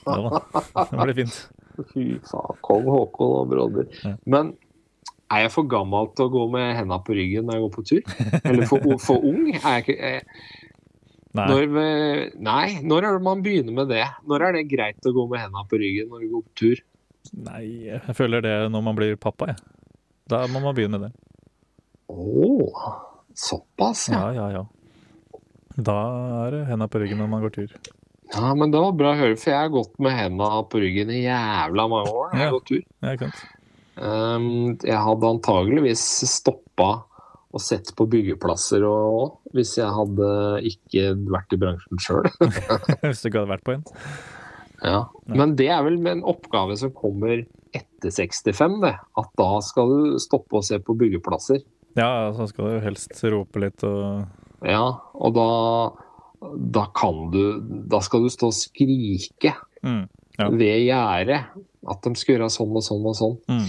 Ja 0.06 0.84
det 0.86 0.98
blir 1.00 1.16
fint. 1.22 1.38
Fy 1.90 2.04
faen, 2.30 2.60
kong 2.62 2.84
Haakon 2.94 3.32
og 3.40 3.48
brodder. 3.50 3.88
Ja. 4.04 4.12
Men 4.30 4.52
er 5.34 5.44
jeg 5.46 5.50
for 5.54 5.66
gammel 5.66 6.12
til 6.14 6.28
å 6.28 6.32
gå 6.34 6.44
med 6.52 6.76
henda 6.78 7.00
på 7.02 7.16
ryggen 7.18 7.48
når 7.48 7.56
jeg 7.58 7.64
går 7.64 7.72
på 7.74 7.84
tur? 7.90 8.02
Eller 8.44 8.68
for, 8.70 8.84
for 9.02 9.24
ung? 9.26 9.48
Er 9.56 9.80
jeg 9.80 9.84
ikke, 9.88 9.96
er, 9.98 10.20
Nei, 11.34 11.46
når, 11.50 11.64
vi- 11.74 12.26
nei, 12.46 12.66
når 12.86 13.08
er 13.08 13.16
det 13.18 13.22
man 13.26 13.40
begynner 13.42 13.74
med 13.74 13.88
det? 13.90 14.04
Når 14.30 14.44
er 14.46 14.52
det 14.54 14.68
greit 14.70 15.08
å 15.10 15.14
gå 15.16 15.24
med 15.32 15.40
henda 15.42 15.64
på 15.66 15.80
ryggen 15.82 16.12
når 16.12 16.22
du 16.22 16.28
går 16.36 16.44
på 16.46 16.52
tur? 16.62 16.82
nei, 17.40 17.62
jeg 17.88 18.14
føler 18.14 18.44
det 18.44 18.52
når 18.70 18.82
man 18.86 18.94
blir 18.98 19.16
pappa, 19.18 19.48
jeg. 19.50 19.58
Da 20.30 20.44
må 20.52 20.60
man 20.62 20.76
begynne 20.76 21.00
med 21.00 21.08
det. 21.08 21.16
Å, 22.12 23.00
såpass, 23.34 24.04
ja. 24.12 24.20
Ja, 24.28 24.32
ja, 24.36 24.46
ja. 24.60 24.62
Da 25.76 25.96
er 26.46 26.50
det 26.54 26.66
henda 26.68 26.86
på 26.90 27.00
ryggen 27.02 27.18
når 27.22 27.30
man 27.32 27.42
går 27.44 27.54
tur. 27.56 27.72
Ja, 28.34 28.52
men 28.56 28.70
det 28.72 28.80
var 28.80 28.94
bra 28.96 29.12
å 29.12 29.18
høre, 29.18 29.36
for 29.38 29.50
jeg 29.52 29.60
har 29.60 29.72
gått 29.74 29.98
med 30.02 30.14
henda 30.16 30.48
på 30.70 30.80
ryggen 30.82 31.10
i 31.12 31.22
jævla 31.26 31.84
mange 31.90 32.10
år 32.10 32.30
når 32.32 32.38
jeg 32.38 32.40
Ja. 32.40 32.46
har 32.50 32.54
gått 32.58 32.68
tur. 32.70 32.84
Ja, 33.02 33.12
ikke? 33.18 33.32
Um, 33.94 34.46
jeg 34.82 34.98
hadde 35.06 35.28
antageligvis 35.36 36.02
stoppa 36.26 36.88
og 37.54 37.60
sett 37.62 37.92
på 37.94 38.08
byggeplasser 38.10 38.82
og 38.88 39.36
hvis 39.54 39.76
jeg 39.78 39.86
hadde 39.94 40.30
ikke 40.66 41.12
vært 41.30 41.54
i 41.54 41.58
bransjen 41.62 42.00
sjøl. 42.02 42.26
Hvis 43.04 43.22
du 43.22 43.28
ikke 43.30 43.44
hadde 43.44 43.52
vært 43.52 43.62
på 43.68 43.76
en. 43.76 43.84
Ja. 44.82 45.04
Men 45.30 45.54
det 45.54 45.68
er 45.70 45.84
vel 45.86 46.00
med 46.02 46.16
en 46.16 46.24
oppgave 46.26 46.74
som 46.80 46.90
kommer 46.90 47.44
etter 47.74 48.10
65, 48.10 48.80
det. 48.82 48.96
At 49.16 49.30
da 49.38 49.46
skal 49.62 49.86
du 49.92 50.18
stoppe 50.18 50.58
og 50.58 50.66
se 50.66 50.80
på 50.82 50.96
byggeplasser. 50.98 51.62
Ja, 51.94 52.32
så 52.34 52.48
skal 52.50 52.72
du 52.72 52.80
helst 52.82 53.14
rope 53.30 53.62
litt 53.62 53.86
og 53.86 54.24
Ja, 54.64 54.84
og 55.14 55.34
da 55.36 55.48
da 56.74 56.82
kan 56.92 57.30
du 57.32 57.60
Da 57.88 58.00
skal 58.04 58.22
du 58.26 58.28
stå 58.32 58.50
og 58.50 58.56
skrike 58.56 59.54
mm, 59.84 60.02
Ja. 60.38 60.48
ved 60.50 60.82
gjerdet 60.84 61.40
at 61.88 62.02
de 62.04 62.14
skal 62.16 62.34
gjøre 62.34 62.50
sånn 62.52 62.74
og 62.76 62.82
sånn 62.84 63.04
og 63.06 63.14
sånn. 63.16 63.36
mm. 63.48 63.66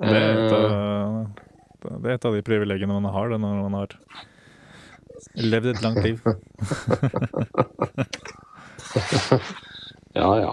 Det, 0.00 0.10
er 0.10 0.30
et 0.34 0.52
Eh, 0.52 0.58
av, 0.58 2.00
det 2.02 2.10
er 2.10 2.14
et 2.18 2.24
av 2.26 2.34
de 2.34 2.42
privilegiene 2.42 2.96
man 2.96 3.04
har 3.14 3.28
det 3.30 3.38
når 3.40 3.60
man 3.68 3.76
har 3.78 3.94
levd 5.38 5.66
et 5.72 5.82
langt 5.84 6.02
liv. 6.04 6.20
ja, 10.14 10.30
ja. 10.40 10.52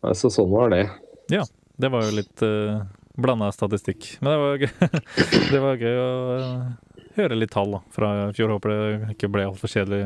Nei, 0.00 0.14
Så 0.16 0.30
sånn 0.32 0.50
var 0.52 0.70
det. 0.74 0.84
Ja. 1.32 1.44
Det 1.80 1.88
var 1.92 2.04
jo 2.04 2.12
litt 2.18 2.42
uh, 2.44 2.82
blanda 3.22 3.50
statistikk. 3.54 4.16
Men 4.20 4.32
det 4.32 4.38
var 4.42 4.62
gøy, 4.62 4.70
det 5.54 5.62
var 5.64 5.82
gøy 5.82 5.98
å 6.00 6.12
eh, 6.36 7.02
høre 7.18 7.38
litt 7.38 7.52
tall 7.54 7.76
da, 7.76 7.82
fra 7.94 8.12
i 8.28 8.32
fjor. 8.36 8.56
Håper 8.56 8.74
det 8.74 9.12
ikke 9.16 9.30
ble 9.32 9.48
altfor 9.50 9.72
kjedelig 9.72 10.04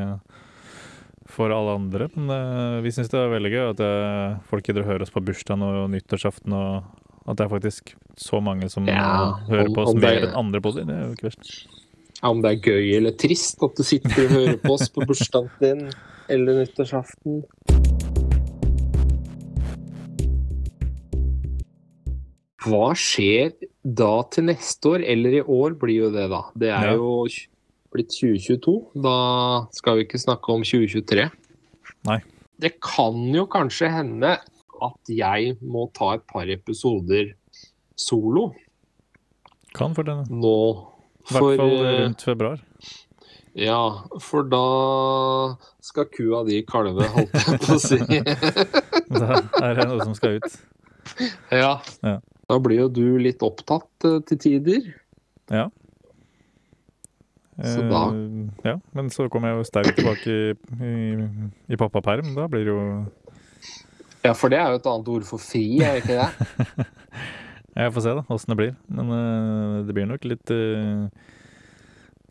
for 1.35 1.53
alle 1.53 1.77
andre. 1.79 2.09
Men 2.15 2.33
eh, 2.35 2.81
vi 2.85 2.93
syns 2.95 3.11
det 3.13 3.21
er 3.21 3.33
veldig 3.33 3.53
gøy 3.53 3.63
at 3.71 3.83
eh, 3.85 4.37
folk 4.51 4.67
gidder 4.67 4.85
å 4.85 4.91
høre 4.91 5.07
oss 5.07 5.13
på 5.13 5.23
bursdagen 5.25 5.65
og 5.65 5.89
nyttårsaften, 5.93 6.55
og 6.55 7.25
at 7.25 7.39
det 7.39 7.47
er 7.47 7.53
faktisk 7.55 7.95
så 8.21 8.39
mange 8.43 8.69
som 8.71 8.85
Ja, 8.87 9.33
hører 9.49 9.71
på 9.73 9.87
oss 9.87 9.97
mer 9.97 10.27
enn 10.27 10.37
andre 10.37 10.61
poser. 10.63 10.85
Det 10.87 10.95
er 10.95 11.07
jo 11.07 11.17
ikke 11.17 11.29
verst. 11.31 11.53
Ja, 12.21 12.29
Om 12.31 12.43
det 12.45 12.53
er 12.53 12.71
gøy 12.71 12.93
eller 12.99 13.17
trist 13.19 13.63
at 13.65 13.77
du 13.77 13.83
sitter 13.85 14.27
og 14.27 14.35
hører 14.37 14.59
på 14.61 14.75
oss 14.77 14.87
på 14.93 15.05
bursdagen 15.09 15.51
din 15.61 15.87
eller 16.31 16.63
nyttårsaften. 16.63 17.43
Hva 22.65 22.87
skjer 22.97 23.51
da 23.85 24.11
til 24.33 24.47
neste 24.49 24.89
år, 24.95 25.03
eller 25.05 25.37
i 25.39 25.43
år 25.43 25.75
blir 25.79 26.05
jo 26.05 26.09
det, 26.13 26.27
da. 26.31 26.41
Det 26.57 26.69
er 26.73 26.87
Ja. 26.91 26.93
jo 26.97 27.27
blitt 27.93 28.09
2022. 28.11 28.75
Da 29.01 29.67
skal 29.71 29.97
vi 29.99 30.05
ikke 30.07 30.19
snakke 30.21 30.49
om 30.53 30.63
2023. 30.65 31.29
Nei. 32.09 32.19
Det 32.59 32.73
kan 32.81 33.17
jo 33.35 33.45
kanskje 33.51 33.89
hende 33.91 34.37
at 34.81 35.09
jeg 35.09 35.57
må 35.61 35.85
ta 35.93 36.13
et 36.15 36.25
par 36.27 36.45
episoder 36.51 37.33
solo 37.95 38.53
Kan 39.73 39.93
for 39.95 40.03
denne. 40.03 40.25
nå. 40.29 40.91
I 41.29 41.33
hvert 41.33 41.57
fall 41.59 41.85
eh, 41.85 42.01
rundt 42.05 42.21
februar. 42.23 42.59
Ja, 43.55 44.03
for 44.19 44.43
da 44.43 45.55
skal 45.81 46.05
kua 46.11 46.43
di 46.47 46.61
kalve, 46.67 47.07
holdt 47.07 47.33
jeg 47.33 47.59
på 47.63 47.75
å 47.75 47.79
si. 47.79 47.97
Da 49.15 49.37
er 49.63 49.75
det 49.77 49.85
noe 49.87 50.03
som 50.03 50.15
skal 50.17 50.39
ut. 50.39 50.55
ja. 51.51 51.79
Ja. 52.03 52.19
Da 52.49 52.59
blir 52.61 52.83
jo 52.83 52.89
du 52.93 53.17
litt 53.21 53.41
opptatt 53.45 54.05
eh, 54.05 54.19
til 54.29 54.37
tider. 54.43 54.91
Ja. 55.49 55.67
Så 57.55 57.81
da- 57.89 58.09
Eh, 58.11 58.49
Ja, 58.65 58.79
men 58.93 59.09
så 59.09 59.29
kommer 59.31 59.49
jeg 59.53 59.57
jo 59.61 59.69
sterkt 59.69 59.95
tilbake 59.95 60.27
i, 60.27 60.55
i, 60.83 61.73
i 61.73 61.77
pappaperm. 61.79 62.33
Da 62.35 62.47
blir 62.51 62.65
det 62.67 62.73
jo 62.73 63.05
Ja, 64.25 64.33
for 64.33 64.49
det 64.49 64.57
er 64.59 64.71
jo 64.73 64.79
et 64.81 64.85
annet 64.89 65.07
ord 65.13 65.23
for 65.23 65.37
fri, 65.39 65.79
er 65.81 65.95
det 65.99 66.03
ikke 66.03 66.17
det? 66.19 66.87
Jeg 67.75 67.91
får 67.91 68.01
se 68.05 68.11
da, 68.15 68.21
åssen 68.31 68.51
det 68.53 68.57
blir. 68.59 68.75
Men 68.87 69.09
eh, 69.11 69.85
det 69.87 69.93
blir 69.95 70.05
nok 70.09 70.23
litt 70.27 70.51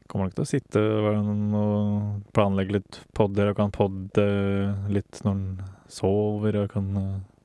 Kommer 0.09 0.29
nok 0.29 0.35
til 0.37 0.45
å 0.45 0.49
sitte 0.49 0.81
og 1.09 2.21
planlegge 2.37 2.77
litt 2.77 2.99
podder 3.17 3.49
og 3.51 3.57
kan 3.59 3.73
podde 3.75 4.25
litt 4.93 5.21
når 5.25 5.33
en 5.33 5.47
sover 5.91 6.59
og 6.61 6.69
kan 6.71 6.91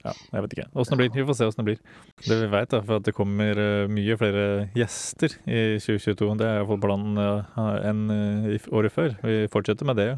Ja, 0.10 0.16
jeg 0.34 0.46
vet 0.46 0.56
ikke 0.58 0.68
åssen 0.74 0.98
det 0.98 1.06
blir. 1.06 1.14
Vi 1.16 1.28
får 1.30 1.38
se 1.40 1.48
åssen 1.50 1.64
det 1.64 1.68
blir. 1.70 1.80
Det 2.26 2.40
vi 2.42 2.50
veit, 2.52 2.74
er 2.74 2.96
at 2.98 3.06
det 3.08 3.16
kommer 3.18 3.64
eh, 3.64 3.86
mye 3.92 4.18
flere 4.20 4.48
gjester 4.78 5.38
i 5.46 5.62
2022. 5.78 6.34
Det 6.42 6.50
er 6.50 6.60
iallfall 6.60 6.82
planen 6.84 7.22
uh, 7.22 7.72
enn 7.86 8.04
eh, 8.14 8.70
året 8.74 8.96
før. 8.96 9.16
Vi 9.24 9.44
fortsetter 9.54 9.88
med 9.90 10.02
det. 10.02 10.12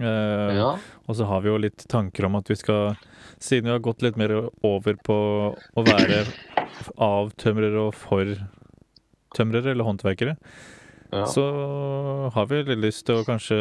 Eh, 0.00 0.56
Ja. 0.56 0.78
og 1.06 1.16
så 1.16 1.26
har 1.28 1.42
vi 1.42 1.50
jo 1.50 1.58
litt 1.60 1.84
tanker 1.88 2.24
om 2.24 2.36
at 2.36 2.48
vi 2.48 2.56
skal, 2.56 2.96
siden 3.38 3.68
vi 3.68 3.74
har 3.74 3.82
gått 3.84 4.02
litt 4.02 4.16
mer 4.16 4.32
over 4.64 4.96
på 5.04 5.16
å 5.52 5.84
være 5.84 6.24
avtømrere 6.96 7.88
og 7.88 7.94
for 7.94 8.24
tømrere 9.36 9.72
eller 9.72 9.84
håndverkere, 9.84 10.36
ja. 11.12 11.26
så 11.28 11.44
har 12.32 12.46
vi 12.48 12.62
litt 12.64 12.80
lyst 12.80 13.04
til 13.06 13.20
å 13.20 13.26
kanskje 13.26 13.58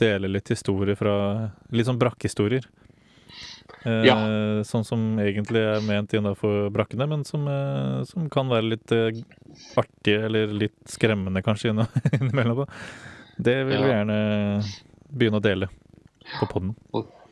dele 0.00 0.30
litt 0.32 0.48
historier 0.48 0.96
fra 0.96 1.52
Litt 1.72 1.88
sånn 1.88 2.00
brakkhistorier. 2.00 2.64
Eh, 3.84 4.04
Ja. 4.06 4.14
Sånn 4.68 4.84
som 4.86 5.00
egentlig 5.18 5.58
er 5.62 5.80
ment 5.82 6.12
innafor 6.14 6.68
brakkene, 6.74 7.08
men 7.10 7.24
som, 7.24 7.46
eh, 7.48 8.02
som 8.06 8.28
kan 8.30 8.48
være 8.52 8.68
litt 8.76 8.92
eh, 8.94 9.10
artige 9.80 10.24
eller 10.28 10.52
litt 10.54 10.78
skremmende 10.88 11.42
kanskje 11.42 11.72
innimellom. 12.20 12.66
Det 13.42 13.56
vil 13.66 13.82
vi 13.82 13.90
gjerne 13.90 14.18
begynne 15.10 15.40
å 15.40 15.44
dele 15.44 15.68
på 16.38 16.46
poden. 16.52 16.74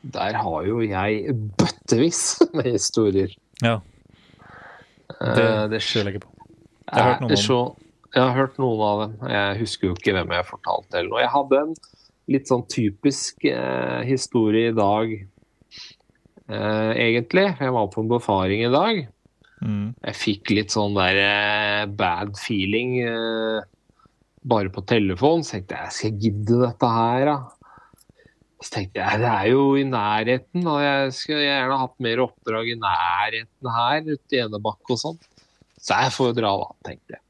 Der 0.02 0.32
har 0.40 0.64
jo 0.66 0.80
jeg 0.80 1.34
bøttevis 1.60 2.40
med 2.54 2.70
historier. 2.72 3.32
Ja, 3.62 3.80
Eh, 5.20 5.34
det 5.36 5.46
det 5.72 5.80
skylder 5.82 6.12
jeg 6.12 6.20
ikke 6.20 6.28
på. 6.28 6.44
Jeg 6.86 7.02
har 7.02 7.08
hørt 7.10 7.20
noen 7.20 7.32
om 7.34 7.40
så, 7.42 7.56
Jeg 8.14 8.22
har 8.22 8.34
hørt 8.36 8.58
noen 8.62 8.80
av 8.86 9.00
dem. 9.02 9.28
Jeg 9.28 9.58
husker 9.58 9.88
jo 9.88 9.94
ikke 9.98 10.12
hvem 10.16 10.30
jeg 10.36 10.46
fortalte 10.48 10.96
eller 10.98 11.10
noe. 11.10 11.20
Jeg 11.20 11.32
hadde 11.34 11.58
en 11.60 11.74
litt 12.30 12.46
sånn 12.48 12.62
typisk 12.70 13.44
eh, 13.50 14.00
historie 14.06 14.70
i 14.70 14.76
dag, 14.78 15.12
eh, 16.50 16.92
egentlig. 17.08 17.46
Jeg 17.60 17.74
var 17.76 17.88
på 17.92 18.04
en 18.04 18.10
befaring 18.10 18.64
i 18.66 18.72
dag. 18.72 19.00
Mm. 19.60 19.92
Jeg 20.06 20.16
fikk 20.16 20.52
litt 20.56 20.74
sånn 20.74 20.96
der 20.96 21.20
eh, 21.20 21.86
bad 21.86 22.36
feeling 22.40 22.98
eh, 23.04 23.62
bare 24.42 24.72
på 24.72 24.84
telefon. 24.88 25.44
Så 25.44 25.56
tenkte 25.56 25.78
jeg, 25.78 25.94
skal 25.96 26.10
jeg 26.10 26.20
gidde 26.26 26.60
dette 26.64 26.92
her, 26.96 27.30
da? 27.30 27.38
Så 28.60 28.74
tenkte 28.74 29.00
jeg, 29.00 29.22
det 29.22 29.30
er 29.30 29.48
jo 29.54 29.64
i 29.80 29.86
nærheten, 29.88 30.66
og 30.68 30.82
jeg 30.84 31.12
skulle 31.16 31.46
gjerne 31.46 31.80
hatt 31.80 31.94
mer 32.04 32.20
oppdrag 32.26 32.68
i 32.68 32.76
nærheten 32.76 33.72
her, 33.72 34.02
ute 34.04 34.36
i 34.36 34.42
Enebakk 34.42 34.92
og 34.92 35.00
sånn. 35.00 35.20
Så 35.80 35.96
jeg 35.96 36.12
får 36.12 36.28
jo 36.28 36.36
dra, 36.36 36.50
da, 36.60 36.68
tenkte 36.90 37.16
jeg. 37.16 37.24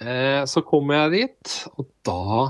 Eh, 0.00 0.42
så 0.48 0.62
kommer 0.64 1.02
jeg 1.02 1.12
dit, 1.18 1.56
og 1.76 1.90
da 2.08 2.46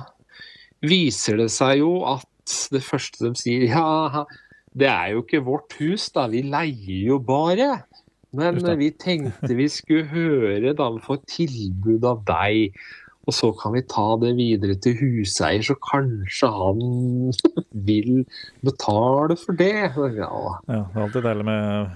viser 0.87 1.41
det 1.43 1.49
seg 1.53 1.81
jo 1.83 1.97
at 2.07 2.55
det 2.71 2.83
første 2.87 3.27
de 3.27 3.33
sier, 3.39 3.67
ja, 3.75 4.23
det 4.79 4.89
er 4.89 5.13
jo 5.15 5.25
ikke 5.25 5.43
vårt 5.47 5.75
hus, 5.81 6.09
da, 6.15 6.29
vi 6.31 6.43
leier 6.47 7.07
jo 7.11 7.19
bare. 7.23 7.83
Men 8.37 8.61
vi 8.79 8.93
tenkte 8.95 9.57
vi 9.59 9.67
skulle 9.73 10.07
høre 10.13 10.75
da 10.79 10.91
vi 10.95 11.03
får 11.03 11.23
tilbud 11.33 12.05
av 12.07 12.21
deg, 12.29 12.77
og 13.27 13.35
så 13.35 13.51
kan 13.59 13.75
vi 13.75 13.83
ta 13.91 14.07
det 14.23 14.31
videre 14.39 14.77
til 14.83 14.95
huseier, 15.01 15.65
så 15.67 15.75
kanskje 15.83 16.51
han 16.55 17.33
vil 17.89 18.23
betale 18.67 19.37
for 19.41 19.59
det. 19.59 19.91
Ja, 19.97 20.07
Ja, 20.71 20.85
det 20.87 20.95
er 20.95 21.03
alltid 21.07 21.27
deilig 21.27 21.49
med 21.51 21.91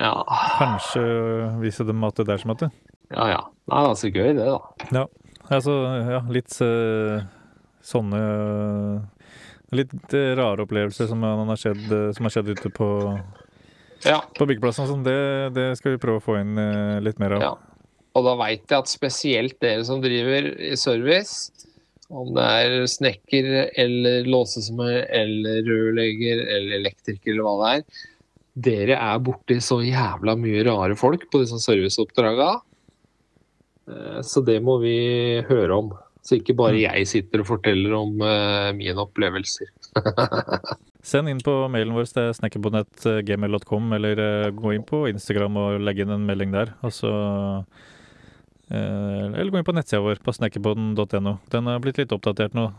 ja, 0.00 0.14
kanskje 0.56 1.04
vise 1.60 1.84
dem 1.84 2.08
at 2.08 2.16
det 2.16 2.32
er 2.32 2.40
som 2.40 2.54
at 2.56 2.64
det. 2.64 2.72
ja. 3.12 3.28
ja. 3.36 3.42
Nei, 3.64 3.80
det 3.80 3.90
er 3.90 3.96
så 3.96 4.08
gøy 4.12 4.32
det, 4.36 4.44
da. 4.44 4.88
Ja, 4.92 5.04
Altså, 5.52 5.72
ja, 6.08 6.20
litt 6.32 6.54
eh, 6.64 7.24
sånne 7.84 8.20
Litt 9.72 10.12
eh, 10.14 10.34
rare 10.36 10.62
opplevelser 10.66 11.08
som 11.08 11.22
har 11.24 11.56
skjedd, 11.56 11.84
eh, 11.92 12.10
som 12.12 12.26
har 12.28 12.34
skjedd 12.34 12.48
ute 12.52 12.70
på, 12.70 12.88
Ja. 14.04 14.20
på 14.36 14.46
byggeplassen. 14.46 14.86
sånn, 14.90 15.04
det, 15.06 15.54
det 15.56 15.68
skal 15.78 15.94
vi 15.94 16.02
prøve 16.02 16.20
å 16.20 16.24
få 16.24 16.36
inn 16.40 16.58
eh, 16.58 17.00
litt 17.00 17.18
mer 17.18 17.38
av. 17.38 17.40
Ja. 17.42 17.54
Og 18.14 18.24
da 18.28 18.36
veit 18.38 18.68
jeg 18.70 18.78
at 18.78 18.90
spesielt 18.92 19.56
dere 19.64 19.84
som 19.84 20.02
driver 20.04 20.50
i 20.62 20.76
service, 20.78 21.50
om 22.12 22.34
det 22.36 22.44
er 22.44 22.84
snekker 22.86 23.48
eller 23.80 24.28
låsesmed 24.28 25.08
eller 25.08 25.64
rørlegger 25.66 26.44
eller 26.44 26.76
elektriker 26.78 27.32
eller 27.32 27.42
hva 27.48 27.54
det 27.62 27.72
er, 27.72 28.04
dere 28.54 28.98
er 29.00 29.18
borti 29.24 29.56
så 29.64 29.80
jævla 29.82 30.36
mye 30.38 30.62
rare 30.68 30.94
folk 30.94 31.24
på 31.32 31.40
disse 31.42 31.58
serviceoppdraga. 31.64 32.52
Så 34.22 34.44
det 34.46 34.60
må 34.62 34.78
vi 34.84 34.94
høre 35.48 35.74
om. 35.80 35.90
Så 36.24 36.38
ikke 36.38 36.56
bare 36.56 36.80
jeg 36.80 37.08
sitter 37.08 37.42
og 37.42 37.50
forteller 37.50 37.92
om 37.98 38.22
uh, 38.24 38.70
mine 38.76 38.96
opplevelser. 39.02 39.68
Send 41.04 41.28
inn 41.28 41.42
på 41.44 41.52
mailen 41.68 41.92
vår, 41.92 42.08
er 42.16 42.30
snekkerbonett.gmail.com, 42.38 43.90
eller 43.98 44.22
uh, 44.22 44.52
gå 44.56 44.72
inn 44.72 44.86
på 44.88 45.02
Instagram 45.10 45.58
og 45.60 45.84
legge 45.84 46.06
inn 46.06 46.14
en 46.14 46.24
melding 46.24 46.54
der. 46.54 46.72
Og 46.80 46.94
så 46.96 47.12
eh, 48.72 49.26
Eller 49.34 49.52
gå 49.52 49.60
inn 49.60 49.68
på 49.68 49.76
nettsida 49.76 50.00
vår 50.04 50.22
på 50.24 50.32
snekkerboden.no. 50.38 51.36
Den 51.52 51.68
er 51.68 51.84
blitt 51.84 52.00
litt 52.00 52.16
oppdatert 52.16 52.56
nå. 52.56 52.70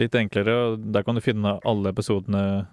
litt 0.00 0.16
enklere. 0.16 0.56
og 0.64 0.88
Der 0.96 1.04
kan 1.04 1.20
du 1.20 1.24
finne 1.24 1.58
alle 1.60 1.92
episodene 1.92 2.64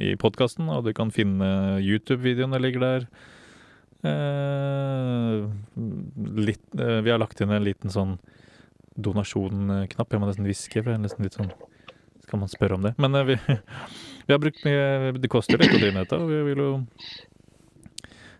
i 0.00 0.14
podkasten, 0.16 0.72
og 0.72 0.88
du 0.88 0.94
kan 0.96 1.12
finne 1.12 1.76
YouTube-videoene 1.84 2.62
ligger 2.64 2.86
der. 2.88 3.08
Eh, 4.04 5.50
litt, 6.36 6.64
eh, 6.80 7.00
vi 7.00 7.10
har 7.10 7.18
lagt 7.18 7.40
inn 7.40 7.50
en 7.50 7.64
liten 7.64 7.92
sånn 7.92 8.18
donasjon-knapp. 9.00 10.12
Jeg 10.12 10.20
må 10.20 10.28
nesten 10.28 10.48
hviske, 10.48 10.82
for 10.82 10.92
er 10.92 11.00
nesten 11.02 11.24
litt 11.24 11.38
sånn 11.38 11.52
Skal 12.24 12.40
man 12.40 12.48
spørre 12.48 12.76
om 12.76 12.84
det? 12.84 12.94
Men 13.00 13.16
eh, 13.16 13.24
vi, 13.32 13.38
vi 14.26 14.34
har 14.34 14.40
brukt 14.42 14.60
mye 14.64 15.12
Det 15.18 15.30
koster 15.32 15.60
litt 15.60 15.74
å 15.74 15.80
drive 15.80 15.94
med 15.96 16.04
dette, 16.04 16.20
og 16.20 16.28
vi 16.30 16.42
vil 16.50 16.62
jo 16.62 16.70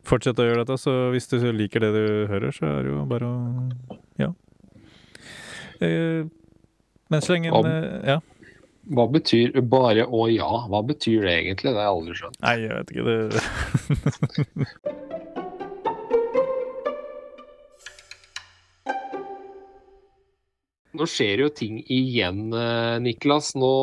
fortsette 0.04 0.44
å 0.44 0.48
gjøre 0.50 0.64
dette. 0.66 0.76
Så 0.80 0.94
hvis 1.14 1.28
du 1.32 1.38
liker 1.56 1.80
det 1.80 1.92
du 1.96 2.04
hører, 2.28 2.52
så 2.52 2.68
er 2.68 2.84
det 2.84 2.92
jo 2.92 3.08
bare 3.08 3.28
å 3.28 3.34
Ja. 4.20 4.30
Eh, 5.80 6.28
men 7.10 7.24
så 7.24 7.34
lenge 7.34 7.50
en 7.52 7.72
eh, 7.72 8.14
Ja. 8.14 8.20
Hva 8.84 9.06
betyr 9.08 9.54
bare 9.64 10.04
å 10.04 10.26
ja? 10.28 10.48
Hva 10.68 10.82
betyr 10.84 11.24
det 11.24 11.32
egentlig? 11.38 11.72
Det 11.72 11.80
har 11.80 11.86
jeg 11.86 11.94
aldri 11.94 12.16
skjønt. 12.18 12.36
Nei, 12.44 12.56
jeg 12.60 12.74
vet 12.76 12.90
ikke. 12.92 13.04
Det 13.08 14.68
Nå 20.94 21.06
skjer 21.10 21.42
jo 21.42 21.50
ting 21.50 21.80
igjen, 21.90 22.46
eh, 22.54 22.96
Niklas. 23.02 23.54
Nå 23.58 23.74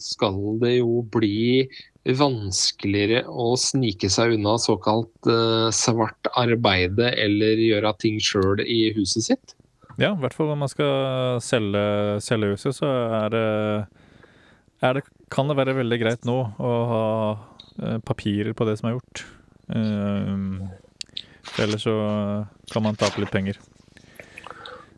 skal 0.00 0.58
det 0.60 0.76
jo 0.76 1.00
bli 1.08 1.68
vanskeligere 2.04 3.24
å 3.28 3.54
snike 3.56 4.10
seg 4.12 4.34
unna 4.36 4.58
såkalt 4.60 5.24
uh, 5.24 5.70
svart 5.72 6.28
arbeide 6.36 7.14
eller 7.16 7.62
gjøre 7.64 7.94
ting 7.96 8.18
sjøl 8.20 8.60
i 8.60 8.92
huset 8.92 9.24
sitt. 9.30 9.54
Ja, 9.96 10.10
i 10.10 10.20
hvert 10.20 10.36
fall 10.36 10.50
når 10.52 10.60
man 10.66 10.68
skal 10.68 11.40
selge, 11.40 11.84
selge 12.20 12.52
huset, 12.52 12.76
så 12.76 12.90
er 13.22 13.32
det 13.32 13.46
er 14.84 14.98
det, 14.98 15.04
kan 15.32 15.48
det 15.48 15.56
være 15.56 15.78
veldig 15.78 15.98
greit 16.02 16.26
nå 16.28 16.36
å 16.60 16.72
ha 16.90 17.04
eh, 17.80 17.98
papirer 18.04 18.52
på 18.52 18.66
det 18.68 18.76
som 18.76 18.90
er 18.90 18.98
gjort. 18.98 19.24
Uh, 19.72 20.68
ellers 21.62 21.86
så 21.86 21.94
kan 22.68 22.84
man 22.84 22.98
tape 23.00 23.22
litt 23.22 23.32
penger. 23.32 23.56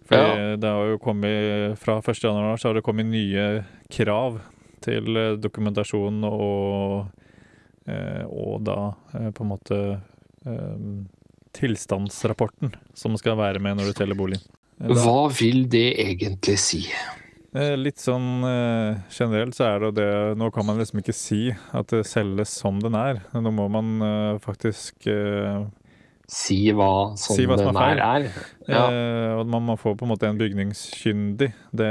For 0.06 0.16
Ja. 0.16 0.56
det 0.56 0.68
har 0.70 0.86
jo 0.92 0.98
kommet 1.02 1.78
Fra 1.78 1.98
1. 1.98 2.22
januar 2.22 2.56
så 2.56 2.68
har 2.68 2.74
det 2.78 2.84
kommet 2.86 3.06
nye 3.10 3.64
krav 3.90 4.40
til 4.84 5.16
eh, 5.16 5.36
dokumentasjon 5.40 6.22
og 6.28 7.08
eh, 7.90 8.22
Og 8.26 8.62
da 8.66 8.94
eh, 9.14 9.30
på 9.34 9.44
en 9.46 9.54
måte 9.54 9.80
tilstandsrapporten 11.56 12.74
som 12.94 13.16
skal 13.18 13.34
være 13.40 13.58
med 13.58 13.80
når 13.80 13.88
du 13.88 13.94
teller 13.98 14.14
boligen. 14.14 14.44
Hva 14.78 15.26
vil 15.34 15.64
det 15.72 15.96
egentlig 15.98 16.54
si? 16.62 16.82
Litt 17.56 17.98
sånn 17.98 18.44
generelt 19.10 19.56
så 19.56 19.64
er 19.72 19.86
det 19.86 19.90
det 19.96 20.08
Nå 20.38 20.52
kan 20.54 20.68
man 20.68 20.78
liksom 20.78 21.00
ikke 21.00 21.16
si 21.16 21.40
at 21.50 21.90
det 21.90 22.04
selges 22.06 22.52
som 22.60 22.78
den 22.78 22.94
er. 22.94 23.24
Nå 23.34 23.50
må 23.50 23.66
man 23.72 24.38
faktisk 24.44 25.08
Si 26.28 26.56
hva 26.74 27.14
sånn 27.14 27.36
Si 27.38 27.44
hva 27.46 27.54
som 27.60 27.76
er 27.78 27.94
den 27.94 28.00
er, 28.02 28.24
er. 28.26 28.46
Ja. 28.66 28.84
eh, 28.90 29.32
Og 29.38 29.46
man 29.46 29.62
må 29.68 29.76
få 29.78 29.92
på 29.94 30.02
en 30.06 30.10
måte 30.10 30.26
en 30.26 30.38
bygningskyndig. 30.40 31.52
Det, 31.70 31.90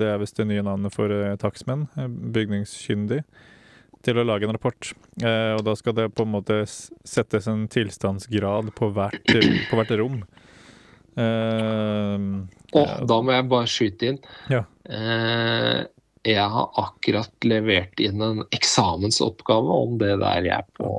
det 0.00 0.08
er 0.10 0.18
visst 0.18 0.40
det 0.40 0.48
nye 0.50 0.64
navnet 0.66 0.94
for 0.94 1.12
eh, 1.14 1.36
takstmenn. 1.38 1.84
eh, 1.96 2.08
Bygningskyndig. 2.08 3.20
Til 4.06 4.18
å 4.18 4.24
lage 4.26 4.46
en 4.46 4.52
rapport. 4.56 4.90
Eh, 5.22 5.52
og 5.56 5.62
da 5.66 5.74
skal 5.78 5.94
det 5.98 6.08
på 6.14 6.26
en 6.26 6.32
måte 6.34 6.60
settes 6.66 7.46
en 7.50 7.64
tilstandsgrad 7.70 8.72
på 8.74 8.90
hvert, 8.94 9.22
på 9.70 9.78
hvert 9.78 9.94
rom. 10.02 10.20
Eh, 11.16 12.26
Åh, 12.76 12.94
da 13.08 13.20
må 13.24 13.32
jeg 13.36 13.48
bare 13.50 13.70
skyte 13.70 14.10
inn. 14.10 14.18
Ja. 14.52 14.64
Eh, 14.90 15.84
jeg 16.26 16.42
har 16.56 16.72
akkurat 16.82 17.46
levert 17.46 18.02
inn 18.02 18.18
en 18.22 18.42
eksamensoppgave 18.50 19.78
om 19.86 19.94
det 20.02 20.16
der 20.20 20.42
jeg 20.50 20.58
er 20.58 20.66
på 20.74 20.90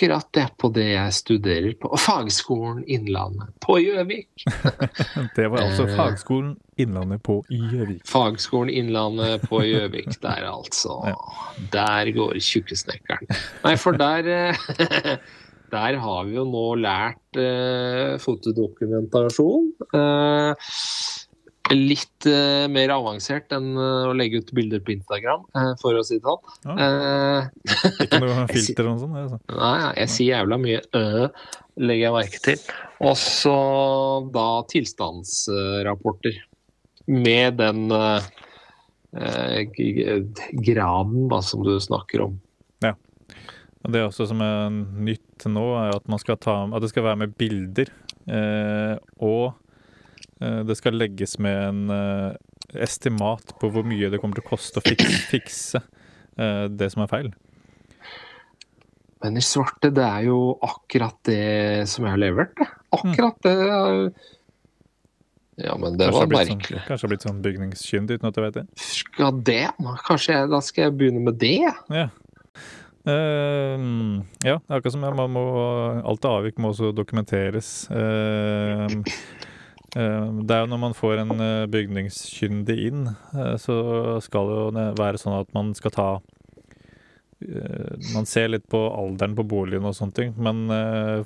Akkurat 0.00 0.32
det 0.32 0.46
på 0.56 0.68
det 0.72 0.86
jeg 0.94 1.12
studerer 1.12 1.74
på 1.76 1.90
Fagskolen 2.00 2.78
Innlandet 2.88 3.50
på 3.60 3.74
Gjøvik. 3.82 4.46
Det 5.36 5.44
var 5.52 5.60
altså 5.66 5.84
Eh. 5.84 5.92
Fagskolen 5.98 6.54
Innlandet 6.80 7.20
på 7.22 7.42
Gjøvik. 7.52 8.00
Fagskolen 8.08 8.70
Innlandet 8.72 9.44
på 9.44 9.60
Gjøvik 9.68 10.16
der, 10.22 10.46
altså. 10.48 10.96
Der 11.74 12.12
går 12.16 12.40
tjukkesnekkeren. 12.40 13.28
Nei, 13.66 13.74
for 13.76 13.92
der 14.00 14.32
eh, 14.32 15.16
Der 15.70 16.00
har 16.00 16.24
vi 16.24 16.34
jo 16.34 16.46
nå 16.48 16.64
lært 16.80 17.36
eh, 17.36 18.16
fotodokumentasjon. 18.24 19.68
Eh, 20.00 20.72
litt 21.76 22.26
uh, 22.26 22.66
mer 22.72 22.90
avansert 22.94 23.52
enn 23.54 23.72
uh, 23.78 24.10
å 24.10 24.14
legge 24.16 24.40
ut 24.42 24.52
bilder 24.56 24.82
på 24.84 24.94
Instagram, 24.96 25.44
uh, 25.56 25.72
for 25.80 25.96
å 25.98 26.02
si 26.06 26.18
det 26.18 26.26
sånn. 26.26 26.40
Ja. 26.66 26.74
Ikke 28.04 28.20
noe 28.24 28.46
filter 28.50 28.88
og 28.88 28.96
noe 28.96 29.02
sånt? 29.02 29.16
er 29.16 29.28
sånn. 29.32 29.44
Nei, 29.54 29.72
jeg, 29.84 29.92
jeg 30.00 30.12
sier 30.16 30.32
jævla 30.34 30.60
mye 30.64 30.82
ø, 30.98 31.30
legger 31.80 32.04
jeg 32.06 32.16
merke 32.16 32.42
til. 32.44 32.66
Og 33.06 33.16
så 33.20 33.56
da 34.34 34.48
tilstandsrapporter. 34.72 36.44
Med 37.10 37.56
den 37.58 37.88
graden 40.62 41.24
da, 41.32 41.40
som 41.42 41.64
du 41.66 41.72
snakker 41.82 42.28
om. 42.28 42.36
Og 43.80 43.94
Det 43.94 44.02
også 44.04 44.26
som 44.28 44.42
er 44.44 44.68
nytt 45.00 45.46
nå, 45.48 45.64
er 45.80 45.94
at, 45.96 46.04
man 46.12 46.20
skal 46.20 46.36
ta, 46.38 46.60
at 46.68 46.84
det 46.84 46.90
skal 46.92 47.06
være 47.06 47.22
med 47.22 47.32
bilder. 47.40 47.88
Og 49.24 49.56
det 50.40 50.76
skal 50.78 50.96
legges 50.96 51.36
med 51.42 51.58
en 51.68 51.94
eh, 51.94 52.82
estimat 52.84 53.54
på 53.60 53.70
hvor 53.72 53.86
mye 53.86 54.10
det 54.12 54.20
kommer 54.22 54.38
til 54.38 54.46
å 54.46 54.50
koste 54.52 54.80
å 54.80 54.84
fikse, 54.84 55.22
fikse 55.34 55.80
eh, 55.80 56.66
det 56.72 56.90
som 56.94 57.04
er 57.04 57.10
feil. 57.12 57.30
Men 59.20 59.36
i 59.36 59.44
svarte, 59.44 59.90
det 59.92 60.04
er 60.04 60.28
jo 60.30 60.40
akkurat 60.64 61.18
det 61.28 61.88
som 61.92 62.06
jeg 62.06 62.14
har 62.14 62.22
levert. 62.22 62.62
Akkurat 62.96 63.36
det. 63.44 63.56
Ja, 65.60 65.74
men 65.76 65.98
det 66.00 66.08
Kanskje 66.08 66.22
var 66.22 66.30
merkelig. 66.32 66.78
Sånn, 66.78 66.86
kanskje 66.86 67.04
har 67.04 67.12
blitt 67.12 67.26
sånn 67.26 67.42
bygningskyndig 67.44 68.16
uten 68.16 68.30
at 68.30 68.38
jeg 68.38 68.46
vet 68.46 68.56
det. 68.56 68.64
Skal 68.80 69.42
det? 69.44 69.62
Kanskje 70.06 70.38
jeg, 70.38 70.50
da 70.54 70.62
skal 70.64 70.86
jeg 70.86 70.96
begynne 70.96 71.24
med 71.26 71.36
det? 71.42 71.58
Ja. 71.92 72.08
Uh, 73.00 74.20
ja, 74.44 74.58
akkurat 74.68 74.92
som 74.92 75.00
man 75.00 75.32
må 75.32 75.42
Alt 76.04 76.26
avvik 76.28 76.58
må 76.60 76.74
også 76.74 76.90
dokumenteres. 76.92 77.88
Eh, 77.92 78.84
eh, 78.84 79.14
det 79.94 80.54
er 80.54 80.60
jo 80.62 80.70
når 80.70 80.80
man 80.84 80.94
får 80.94 81.22
en 81.22 81.32
eh, 81.42 81.68
bygningskyndig 81.70 82.76
inn, 82.86 83.06
eh, 83.34 83.56
så 83.58 83.76
skal 84.22 84.50
det 84.50 84.58
jo 84.58 84.84
være 85.00 85.18
sånn 85.18 85.38
at 85.40 85.50
man 85.56 85.72
skal 85.74 85.94
ta 85.96 86.08
eh, 87.42 87.96
Man 88.14 88.28
ser 88.30 88.52
litt 88.52 88.68
på 88.70 88.84
alderen 88.94 89.34
på 89.38 89.46
boligen 89.50 89.88
og 89.88 89.96
sånne 89.98 90.16
ting, 90.16 90.36
men 90.38 90.68
eh, 90.74 91.24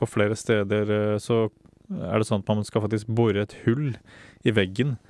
på 0.00 0.10
flere 0.10 0.38
steder 0.38 0.90
eh, 0.96 1.18
så 1.22 1.44
er 1.90 2.18
det 2.18 2.26
sånn 2.26 2.42
at 2.42 2.50
man 2.50 2.66
skal 2.66 2.84
faktisk 2.84 3.10
bore 3.14 3.46
et 3.46 3.54
hull 3.64 3.92
i 4.46 4.54
veggen 4.54 4.96
eh, 4.96 5.09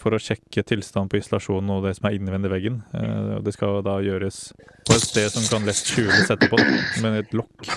for 0.00 0.16
å 0.16 0.18
sjekke 0.20 0.64
tilstand 0.66 1.10
på 1.12 1.20
isolasjonen 1.20 1.70
og 1.76 1.84
det 1.86 1.94
som 1.98 2.08
er 2.08 2.16
innvendig 2.18 2.50
veggen. 2.50 2.80
Eh, 2.96 3.36
og 3.38 3.44
Det 3.46 3.54
skal 3.54 3.82
da 3.86 3.98
gjøres 4.02 4.40
på 4.88 4.96
et 4.96 5.04
sted 5.04 5.30
som 5.30 5.46
kan 5.46 5.68
lett 5.68 5.78
skjules 5.78 6.30
etterpå, 6.32 6.58
med 7.04 7.20
et 7.24 7.36
lokk. 7.36 7.56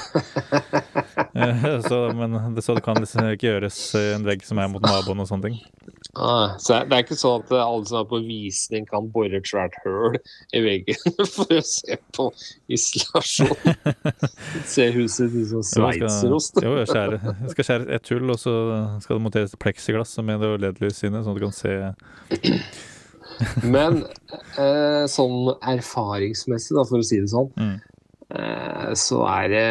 Eh, 1.34 1.64
så, 1.82 1.98
men 2.14 2.36
det, 2.54 2.62
så 2.62 2.76
det 2.78 2.84
kan 2.86 3.00
liksom 3.00 3.26
ikke 3.32 3.48
gjøres 3.48 3.78
i 3.98 4.04
en 4.14 4.26
vegg 4.26 4.44
som 4.46 4.60
er 4.62 4.68
mot 4.70 4.84
naboen 4.86 5.24
og 5.24 5.26
sånne 5.26 5.50
ting. 5.50 5.93
Ah, 6.14 6.60
så 6.62 6.76
det 6.86 6.94
er 6.94 7.06
ikke 7.08 7.16
sånn 7.18 7.42
at 7.42 7.52
alle 7.58 7.88
som 7.90 8.04
er 8.04 8.06
på 8.06 8.20
visning 8.22 8.84
kan 8.86 9.08
bore 9.16 9.40
et 9.40 9.48
svært 9.50 9.74
høl 9.82 10.20
i 10.54 10.62
veggen 10.62 11.16
for 11.34 11.50
å 11.50 11.62
se 11.66 11.98
på 12.14 12.28
isolasjon. 12.78 13.56
se 14.76 14.88
huset 14.94 15.34
ut 15.34 15.48
som 15.50 15.66
sveitserost. 15.72 16.60
skal, 16.60 16.68
jo, 16.70 16.76
jeg 16.84 16.92
skjære, 16.92 17.20
jeg 17.32 17.56
skal 17.56 17.70
skjære 17.70 17.90
et 17.98 18.14
hull, 18.14 18.30
og 18.30 18.42
så 18.44 18.54
skal 19.02 19.18
det 19.18 19.26
monteres 19.26 19.58
pleksiglass 19.66 20.14
med 20.22 20.46
det 20.46 20.54
LED-lys 20.62 21.02
inne, 21.10 21.24
sånn 21.26 21.34
at 21.34 21.42
du 21.42 21.48
kan 21.48 21.58
se 21.58 21.74
Men 23.66 24.04
eh, 24.62 25.04
sånn 25.10 25.50
erfaringsmessig, 25.58 26.78
da, 26.78 26.86
for 26.86 27.02
å 27.02 27.08
si 27.10 27.24
det 27.24 27.32
sånn, 27.34 27.50
mm. 27.58 27.76
Eh, 28.40 28.92
så 29.00 29.24
er 29.30 29.50
det 29.54 29.66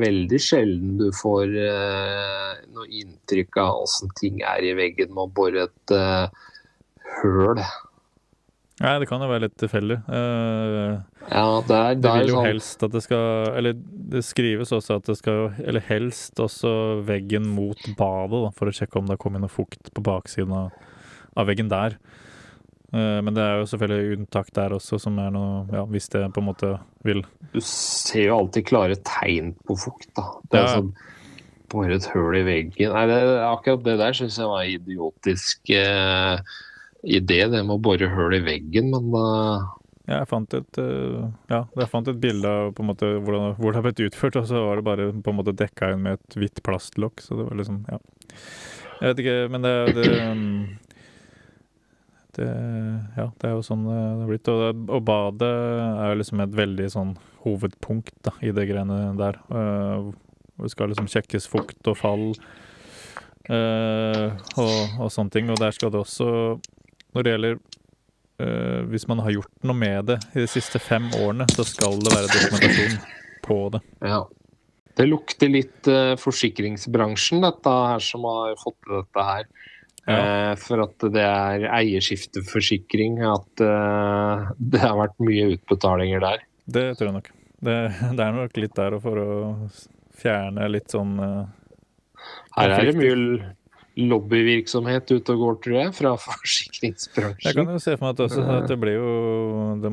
veldig 0.00 0.40
sjelden 0.42 1.00
du 1.00 1.08
får 1.16 1.56
eh, 1.62 2.52
noe 2.76 2.86
inntrykk 2.90 3.60
av 3.62 3.82
åssen 3.86 4.12
ting 4.18 4.42
er 4.44 4.64
i 4.64 4.76
veggen 4.78 5.12
med 5.14 5.26
å 5.26 5.34
bore 5.40 5.66
et 5.68 5.96
eh, 5.96 6.46
høl. 7.22 7.60
Nei, 8.76 8.96
det 9.00 9.08
kan 9.08 9.22
jo 9.24 9.28
være 9.30 9.46
litt 9.46 9.56
tilfeldig. 9.56 10.02
Uh, 10.04 10.98
Ja, 11.26 11.62
det 11.66 11.76
er, 11.76 11.94
Det 11.96 12.02
det 12.04 12.12
vil 12.12 12.28
jo 12.30 12.36
sånn 12.36 12.46
helst 12.46 12.82
at 12.86 12.92
det 12.94 13.02
skal 13.02 13.48
Eller 13.58 13.78
det 14.12 14.22
skrives 14.22 14.72
også 14.74 14.98
at 15.00 15.08
det 15.08 15.16
skal 15.18 15.56
Eller 15.58 15.82
helst 15.88 16.38
også 16.42 17.02
veggen 17.06 17.48
mot 17.50 17.80
badet, 17.98 18.42
da, 18.44 18.52
for 18.54 18.70
å 18.70 18.74
sjekke 18.76 19.00
om 19.00 19.08
det 19.08 19.16
har 19.16 19.22
kommet 19.24 19.42
noe 19.42 19.52
fukt 19.52 19.90
på 19.94 20.04
baksiden 20.06 20.54
av, 20.54 20.76
av 21.34 21.48
veggen 21.50 21.72
der. 21.72 21.96
Eh, 22.94 23.20
Men 23.22 23.34
det 23.34 23.42
er 23.42 23.58
jo 23.60 23.66
selvfølgelig 23.72 24.16
unntak 24.18 24.52
der 24.54 24.76
også, 24.76 24.98
som 25.02 25.18
er 25.18 25.30
noe 25.34 25.66
Ja, 25.74 25.84
hvis 25.90 26.08
det 26.12 26.22
på 26.34 26.42
en 26.42 26.46
måte 26.52 26.78
vil 27.04 27.24
Du 27.52 27.60
ser 27.60 28.28
jo 28.28 28.36
alltid 28.38 28.66
klare 28.68 28.96
tegn 29.02 29.54
på 29.66 29.74
fukt, 29.78 30.08
da. 30.14 30.28
Det 30.50 30.60
er 30.60 30.66
Ja. 30.68 30.74
sånn 30.76 30.92
Bare 31.72 31.96
et 31.96 32.06
høl 32.14 32.36
i 32.38 32.44
veggen 32.46 32.92
Nei, 32.94 33.06
det, 33.10 33.16
akkurat 33.42 33.82
det 33.82 33.96
der 33.98 34.12
syns 34.14 34.36
jeg 34.38 34.46
var 34.46 34.62
en 34.62 34.76
idiotisk 34.78 35.70
eh, 35.74 36.38
idé, 37.06 37.40
det 37.50 37.64
med 37.66 37.74
å 37.74 37.82
bore 37.82 38.06
høl 38.08 38.34
i 38.38 38.40
veggen, 38.46 38.90
men 38.94 39.10
uh, 39.14 39.66
Ja, 40.06 40.20
jeg 40.20 40.28
fant 40.30 40.54
et 40.54 40.78
eh, 40.78 41.26
Ja, 41.50 41.64
jeg 41.76 41.90
fant 41.90 42.06
et 42.08 42.20
bilde 42.22 42.46
av 42.46 42.72
på 42.72 42.82
en 42.86 42.90
måte 42.92 43.10
hvordan, 43.18 43.56
hvor 43.58 43.72
det 43.74 43.80
har 43.80 43.86
blitt 43.88 44.04
utført, 44.06 44.38
og 44.38 44.46
så 44.46 44.62
var 44.62 44.76
det 44.78 44.86
bare 44.86 45.10
på 45.12 45.30
en 45.34 45.38
måte 45.42 45.54
dekka 45.58 45.90
inn 45.92 46.02
med 46.06 46.20
et 46.20 46.38
hvitt 46.38 46.62
plastlokk, 46.62 47.18
så 47.20 47.34
det 47.34 47.48
var 47.50 47.58
liksom 47.58 47.82
Ja. 47.90 47.98
Jeg 49.02 49.10
vet 49.10 49.18
ikke, 49.26 49.38
men 49.50 49.62
det 49.66 49.74
det, 49.98 50.06
um, 50.30 50.78
det 52.36 52.50
Ja, 53.16 53.30
det 53.40 53.48
er 53.48 53.56
jo 53.56 53.64
sånn 53.64 53.86
det 53.88 53.96
har 53.96 54.28
blitt. 54.28 54.50
Og, 54.52 54.84
og 54.92 55.02
badet 55.06 55.50
er 55.50 56.18
liksom 56.20 56.42
et 56.44 56.54
veldig 56.56 56.88
sånn 56.92 57.16
hovedpunkt 57.46 58.14
da, 58.26 58.34
i 58.42 58.52
det 58.54 58.66
greiene 58.68 59.14
der. 59.18 59.38
Uh, 59.50 60.12
det 60.62 60.72
skal 60.72 60.90
liksom 60.90 61.08
sjekkes 61.10 61.48
fukt 61.52 61.90
og 61.90 61.98
fall 62.00 62.24
uh, 63.50 64.28
og, 64.58 64.76
og 65.02 65.10
sånne 65.12 65.34
ting. 65.34 65.50
Og 65.52 65.60
der 65.60 65.74
skal 65.76 65.92
det 65.94 66.02
også, 66.02 66.28
når 67.14 67.26
det 67.26 67.34
gjelder 67.34 67.60
uh, 67.60 68.80
hvis 68.92 69.06
man 69.10 69.22
har 69.26 69.36
gjort 69.36 69.68
noe 69.68 69.78
med 69.78 70.10
det 70.12 70.18
i 70.34 70.42
de 70.42 70.48
siste 70.50 70.80
fem 70.82 71.10
årene, 71.20 71.48
så 71.54 71.66
skal 71.66 72.00
det 72.02 72.14
være 72.14 72.32
dokumentasjon 72.32 72.98
på 73.46 73.60
det. 73.76 73.84
ja. 74.14 74.24
Det 74.96 75.04
lukter 75.04 75.50
litt 75.52 75.88
forsikringsbransjen, 76.16 77.42
dette 77.44 77.68
her, 77.68 78.00
som 78.00 78.22
har 78.24 78.54
fått 78.56 78.78
til 78.80 78.94
dette 78.94 79.24
her. 79.26 79.42
Ja. 80.06 80.16
Eh, 80.16 80.52
for 80.62 80.84
at 80.84 81.02
det 81.14 81.24
er 81.26 81.66
eierskifteforsikring, 81.80 83.18
at 83.26 83.62
eh, 83.64 84.46
det 84.58 84.82
har 84.84 84.94
vært 85.00 85.18
mye 85.26 85.50
utbetalinger 85.56 86.22
der. 86.22 86.46
Det 86.66 86.86
tror 86.98 87.10
jeg 87.10 87.16
nok. 87.18 87.30
Det, 87.66 87.76
det 88.14 88.22
er 88.22 88.34
nok 88.36 88.58
litt 88.60 88.74
der 88.76 88.98
for 89.02 89.18
å 89.18 89.30
fjerne 90.16 90.66
litt 90.70 90.92
sånn 90.92 91.14
uh, 91.20 91.46
Her 92.56 92.74
er 92.76 92.90
det 92.90 92.96
mye, 92.98 93.52
lobbyvirksomhet 93.96 95.08
ute 95.08 95.34
og 95.34 95.42
går, 95.42 95.58
tror 95.64 95.76
jeg, 95.80 95.92
fra 95.96 96.14
forsikringsbransjen. 96.26 97.48
Jeg 97.48 97.56
kan 97.58 97.72
jo 97.72 97.82
se 97.82 97.96
for 97.96 98.06
meg 98.06 98.16
at, 98.16 98.24
også, 98.26 98.46
at 98.58 98.70
det 98.70 98.78
blir 98.80 98.98
jo 98.98 99.12
det, 99.82 99.92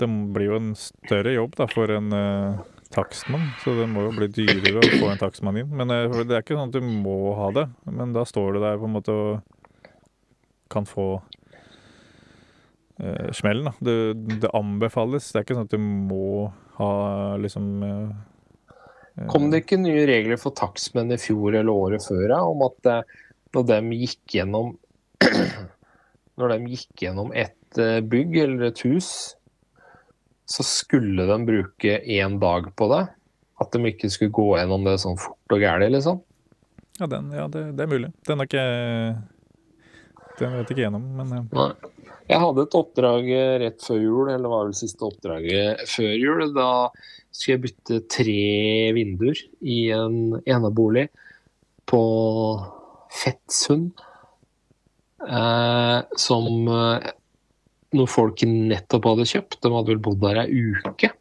det 0.00 0.10
blir 0.34 0.48
jo 0.48 0.60
en 0.60 0.70
større 0.78 1.34
jobb 1.36 1.58
da, 1.60 1.68
for 1.70 1.92
en 1.92 2.16
uh, 2.16 2.62
takstmann. 2.96 3.50
Så 3.62 3.76
det 3.76 3.88
må 3.92 4.06
jo 4.08 4.14
bli 4.16 4.30
dyrere 4.32 4.80
å 4.80 4.92
få 4.96 5.12
en 5.12 5.20
takstmann 5.20 5.60
inn. 5.62 5.72
Men 5.82 5.92
uh, 5.92 6.22
det 6.24 6.38
er 6.38 6.44
ikke 6.44 6.56
sånn 6.56 6.72
at 6.72 6.78
du 6.80 6.94
må 7.04 7.34
ha 7.38 7.50
det. 7.60 7.68
Men 7.92 8.16
da 8.16 8.24
står 8.28 8.56
du 8.56 8.62
der 8.64 8.80
på 8.80 8.88
en 8.88 8.96
måte 8.96 9.16
og 9.16 9.51
kan 10.72 10.88
få 10.88 11.06
uh, 13.02 13.30
smellen. 13.36 13.68
Da. 13.70 13.74
Det, 13.84 13.96
det 14.42 14.52
anbefales. 14.56 15.30
Det 15.30 15.40
er 15.40 15.46
ikke 15.46 15.58
sånn 15.58 15.68
at 15.68 15.76
du 15.76 15.82
må 15.82 16.50
ha 16.78 16.92
liksom 17.36 17.66
eh, 17.84 19.26
Kom 19.28 19.50
det 19.52 19.58
ikke 19.62 19.76
nye 19.76 20.06
regler 20.08 20.38
for 20.40 20.56
takstmenn 20.56 21.12
i 21.12 21.20
fjor 21.20 21.52
eller 21.52 21.68
året 21.68 22.00
før 22.06 22.22
ja, 22.32 22.38
om 22.48 22.64
at 22.64 22.88
når 23.52 23.66
de 23.68 23.98
gikk 24.00 24.38
gjennom 24.38 24.70
Når 26.40 26.54
de 26.54 26.72
gikk 26.72 27.04
gjennom 27.04 27.28
et 27.36 27.76
bygg 28.08 28.38
eller 28.40 28.70
et 28.70 28.80
hus, 28.88 29.10
så 30.48 30.64
skulle 30.66 31.26
de 31.28 31.36
bruke 31.44 31.98
én 32.00 32.38
dag 32.40 32.70
på 32.76 32.88
det? 32.92 33.02
At 33.60 33.72
de 33.72 33.92
ikke 33.92 34.10
skulle 34.12 34.34
gå 34.34 34.48
gjennom 34.56 34.84
det 34.86 34.98
sånn 35.02 35.20
fort 35.20 35.54
og 35.54 35.62
gæli, 35.62 35.88
liksom? 35.94 36.22
Ja, 37.00 37.08
den, 37.08 37.30
ja 37.36 37.46
det, 37.52 37.64
det 37.78 37.84
er 37.84 37.92
mulig. 37.92 38.10
Den 38.28 38.42
er 38.42 38.48
ikke 38.48 38.66
Den 40.40 40.54
vet 40.56 40.70
ikke 40.72 40.86
gjennom, 40.86 41.04
men 41.18 41.34
eh, 41.36 41.48
Nei. 41.52 41.92
Jeg 42.30 42.40
hadde 42.40 42.64
et 42.64 42.76
oppdrag 42.78 43.26
eh, 43.34 43.56
rett 43.64 43.82
før 43.84 43.98
jul, 44.00 44.30
eller 44.30 44.52
var 44.52 44.68
vel 44.68 44.76
siste 44.78 45.04
oppdraget 45.06 45.82
før 45.90 46.12
jul. 46.16 46.44
Da 46.56 46.68
skulle 47.32 47.56
jeg 47.56 47.64
bytte 47.66 48.00
tre 48.12 48.38
vinduer 48.96 49.42
i 49.60 49.82
en 49.94 50.38
enebolig 50.46 51.08
på 51.90 52.02
Fettsund. 53.12 53.90
Eh, 55.22 55.98
som 56.18 56.68
eh, 56.72 57.10
noen 57.92 58.10
folk 58.10 58.42
nettopp 58.48 59.10
hadde 59.12 59.28
kjøpt. 59.34 59.60
De 59.62 59.74
hadde 59.74 59.94
vel 59.94 60.02
bodd 60.02 60.22
der 60.24 60.44
ei 60.46 60.64
uke. 60.72 61.12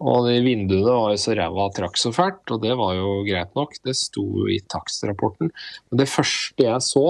Og 0.00 0.26
de 0.28 0.38
vinduene 0.44 0.92
var 0.96 1.12
jo 1.12 1.20
så 1.20 1.34
ræva 1.36 1.66
trakk 1.76 1.98
så 2.00 2.12
fælt, 2.16 2.44
og 2.54 2.62
det 2.62 2.72
var 2.78 2.94
jo 2.96 3.18
greit 3.26 3.50
nok. 3.58 3.74
Det 3.84 3.96
sto 3.96 4.24
i 4.48 4.60
takstrapporten. 4.72 5.50
Men 5.90 6.00
det 6.00 6.08
første 6.08 6.64
jeg 6.64 6.86
så 6.86 7.04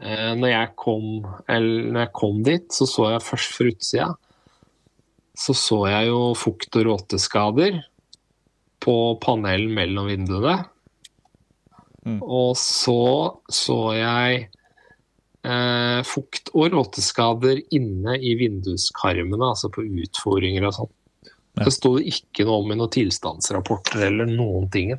når, 0.00 0.48
jeg 0.48 0.72
kom, 0.80 1.06
eller 1.44 1.90
når 1.92 2.04
jeg 2.06 2.12
kom 2.16 2.42
dit, 2.46 2.66
så 2.72 2.86
så 2.88 3.10
jeg 3.12 3.24
først 3.26 3.56
fra 3.56 3.70
utsida 3.70 4.10
så 5.40 5.54
så 5.56 5.78
jeg 5.88 6.10
jo 6.10 6.20
fukt- 6.36 6.76
og 6.76 6.86
råteskader 6.88 7.80
på 8.80 8.96
panelen 9.22 9.72
mellom 9.76 10.08
vinduene. 10.10 10.56
Mm. 12.04 12.20
Og 12.20 12.56
så 12.56 13.40
så 13.52 13.78
jeg 13.96 14.46
eh, 15.44 16.00
fukt- 16.08 16.52
og 16.54 16.72
råteskader 16.74 17.60
inne 17.76 18.16
i 18.20 18.34
vinduskarmene, 18.40 19.52
altså 19.52 19.72
på 19.72 19.84
utforinger 19.84 20.68
og 20.68 20.76
sånn. 20.76 20.92
Ja. 21.58 21.66
Det 21.66 21.74
sto 21.74 21.96
det 21.98 22.08
ikke 22.12 22.46
noe 22.48 22.62
om 22.62 22.72
i 22.72 22.78
noen 22.78 22.94
tilstandsrapporter 22.94 24.06
eller 24.06 24.28
noen 24.30 24.68
ting. 24.72 24.94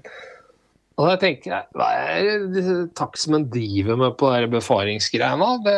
Og 1.00 1.08
da 1.08 1.16
tenker 1.22 1.54
jeg, 1.54 1.68
hva 1.78 1.88
er 1.98 2.48
det 2.52 2.64
takstmenn 3.00 3.48
driver 3.52 3.98
med 4.00 4.18
på 4.20 4.30
de 4.36 4.50
befaringsgreiene? 4.52 5.52
Det, 5.66 5.78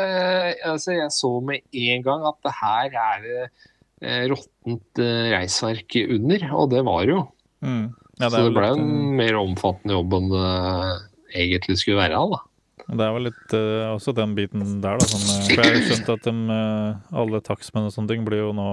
altså, 0.68 0.96
jeg 0.98 1.14
så 1.16 1.32
med 1.46 1.62
en 1.84 2.06
gang 2.06 2.26
at 2.28 2.40
det 2.44 2.56
her 2.58 2.98
er 3.04 3.22
det 3.24 3.44
eh, 3.44 4.24
råttent 4.32 5.04
eh, 5.04 5.28
reisverk 5.36 6.00
under, 6.08 6.48
og 6.58 6.72
det 6.74 6.82
var 6.90 7.06
jo. 7.08 7.20
mm. 7.64 7.86
ja, 8.20 8.30
så 8.30 8.42
det 8.48 8.56
ble 8.58 8.66
litt, 8.66 8.82
en 8.82 8.90
eh, 8.90 9.14
mer 9.22 9.38
omfattende 9.44 9.96
jobb 10.00 10.18
enn 10.20 10.34
det 10.34 10.50
egentlig 11.44 11.78
skulle 11.82 12.02
være. 12.02 12.26
da. 12.34 12.42
Det 12.84 13.06
er 13.06 13.14
vel 13.16 13.28
litt 13.30 13.56
eh, 13.56 13.92
også 13.94 14.16
den 14.18 14.34
biten 14.38 14.66
der, 14.84 15.00
da. 15.00 15.08
Eh, 15.08 15.46
for 15.48 15.62
jeg 15.62 15.78
har 15.78 15.86
skjønt 15.88 16.12
at 16.18 16.30
eh, 16.34 17.14
alle 17.22 17.44
takstmenn 17.46 17.88
og 17.88 17.96
sånne 17.96 18.12
ting 18.12 18.26
blir 18.28 18.44
jo 18.44 18.52
nå 18.58 18.72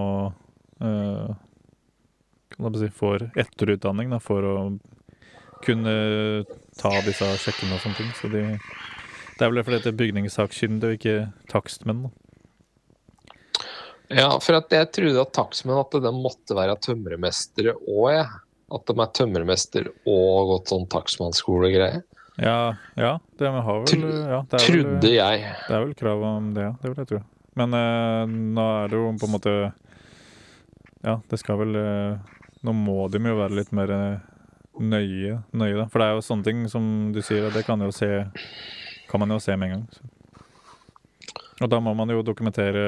eh, 0.83 1.31
Kan 2.51 2.73
jeg 2.75 2.81
si 2.81 2.91
får 2.99 3.29
etterutdanning 3.39 4.11
da, 4.11 4.19
for 4.23 4.47
å 4.47 4.55
kunne 5.65 5.95
ta 6.81 6.93
disse 7.07 7.29
sjekkene 7.43 7.77
og 7.77 7.85
sånne 7.85 7.99
ting. 8.01 8.11
Så 8.19 8.31
de, 8.33 8.45
det 9.37 9.47
er 9.47 9.53
vel 9.53 9.65
fordi 9.67 9.83
det 9.85 9.93
er 9.93 10.01
bygningssakkyndige 10.01 10.91
og 10.91 10.99
ikke 10.99 11.17
takstmenn. 11.53 12.07
Ja, 14.11 14.31
for 14.43 14.59
at 14.59 14.73
jeg 14.75 14.91
trodde 14.97 15.23
at 15.23 15.35
takstmenn 15.37 15.83
at 15.83 15.99
de 16.03 16.13
måtte 16.15 16.57
være 16.59 16.79
tømremestere 16.83 17.77
òg, 17.87 18.07
jeg. 18.17 18.31
At 18.71 18.87
de 18.87 19.03
er 19.03 19.13
tømremester 19.19 19.89
og 20.07 20.51
gått 20.53 20.71
sånn 20.71 20.87
takstmannsskole 20.91 21.73
greier. 21.73 22.03
Ja, 22.41 22.77
ja, 22.95 23.17
det 23.39 23.51
har 23.51 23.83
vel 23.83 24.05
ja, 24.07 24.39
det 24.49 24.61
er 24.61 24.73
vel, 24.73 25.09
jeg. 25.13 25.41
Det 25.67 25.75
er 25.75 25.83
vel 25.83 25.95
krav 25.99 26.23
om 26.25 26.53
det, 26.55 26.63
ja. 26.69 26.73
Det 26.81 26.93
vil 26.93 27.03
jeg 27.03 27.11
tro. 27.11 27.21
Men 27.59 27.75
eh, 27.77 28.35
nå 28.57 28.67
er 28.79 28.93
det 28.93 29.01
jo 29.01 29.09
på 29.19 29.27
en 29.27 29.35
måte 29.35 29.55
Ja, 31.03 31.17
det 31.29 31.41
skal 31.41 31.59
vel 31.59 31.75
eh, 31.77 32.37
Nå 32.65 32.75
må 32.77 33.09
de 33.11 33.19
jo 33.27 33.35
være 33.41 33.59
litt 33.59 33.73
mer 33.75 33.91
eh, 33.93 34.30
nøye, 34.79 35.41
nøye, 35.53 35.77
da. 35.77 35.89
For 35.91 36.03
det 36.03 36.09
er 36.09 36.17
jo 36.17 36.25
sånne 36.25 36.47
ting 36.47 36.65
som 36.71 36.85
du 37.15 37.21
sier, 37.25 37.51
det 37.55 37.65
kan, 37.67 37.83
jo 37.83 37.91
se, 37.95 38.09
kan 39.11 39.23
man 39.23 39.35
jo 39.35 39.41
se 39.43 39.57
med 39.57 39.71
en 39.71 39.79
gang. 39.79 39.87
Så. 39.95 40.07
Og 41.61 41.69
da 41.69 41.81
må 41.85 41.93
man 41.97 42.09
jo 42.13 42.25
dokumentere 42.25 42.85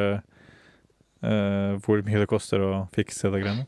eh, 1.20 1.72
hvor 1.84 2.02
mye 2.06 2.22
det 2.22 2.30
koster 2.30 2.64
å 2.64 2.72
fikse 2.94 3.32
det 3.32 3.42
greiene. 3.42 3.66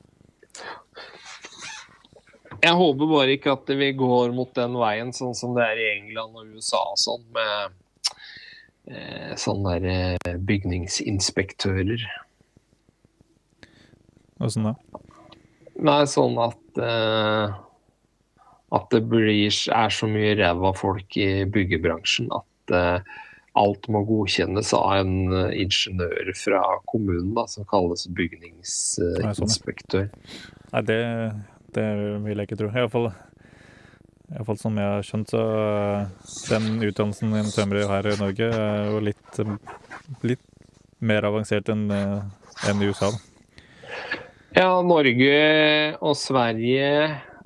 Jeg 2.65 2.79
håper 2.79 3.11
bare 3.11 3.35
ikke 3.37 3.53
at 3.59 3.71
vi 3.77 3.91
går 3.99 4.33
mot 4.33 4.53
den 4.57 4.77
veien 4.81 5.11
sånn 5.13 5.35
som 5.37 5.53
det 5.57 5.67
er 5.67 5.81
i 5.83 5.89
England 5.99 6.39
og 6.39 6.55
USA 6.55 6.81
og 6.95 7.01
sånn, 7.03 7.27
med 7.35 8.15
eh, 8.89 9.35
sånne 9.41 9.75
der 9.83 10.15
eh, 10.17 10.39
bygningsinspektører. 10.49 12.07
Åssen 14.45 14.71
da? 14.71 14.75
Nei, 15.85 16.01
sånn 16.09 16.39
at 16.41 16.81
eh, 16.81 17.61
at 18.75 18.89
det 18.95 19.05
blir, 19.11 19.31
er 19.47 19.93
så 19.95 20.09
mye 20.11 20.35
ræva 20.39 20.73
folk 20.77 21.17
i 21.21 21.45
byggebransjen 21.51 22.31
at 22.35 22.75
uh, 22.75 23.21
alt 23.55 23.87
må 23.93 24.03
godkjennes 24.07 24.73
av 24.75 24.97
en 24.99 25.31
eh, 25.31 25.53
ingeniør 25.63 26.33
fra 26.35 26.63
kommunen 26.91 27.35
da, 27.37 27.45
som 27.51 27.67
kalles 27.71 28.09
bygningsinspektør. 28.19 30.09
Nei, 30.73 30.83
det, 30.89 30.99
det 31.77 31.85
vil 32.25 32.35
jeg 32.35 32.49
ikke 32.49 32.59
tro. 32.59 32.71
Iallfall 32.75 33.13
Iallfall 34.35 34.59
som 34.59 34.79
jeg 34.81 34.89
har 34.91 35.07
skjønt, 35.07 35.31
så 35.31 35.43
eh, 35.61 36.03
den 36.51 36.83
utdannelsen 36.83 37.37
en 37.39 37.53
tømrer 37.55 37.87
her 37.93 38.11
i 38.11 38.17
Norge 38.19 38.49
er 38.49 38.91
jo 38.91 38.99
litt, 39.07 39.33
litt 40.27 40.43
mer 41.05 41.29
avansert 41.31 41.71
enn 41.71 41.87
en 41.93 42.83
i 42.83 42.91
USA. 42.91 43.13
Da. 43.15 43.19
Ja, 44.55 44.71
Norge 44.87 45.39
og 46.03 46.15
Sverige 46.19 46.91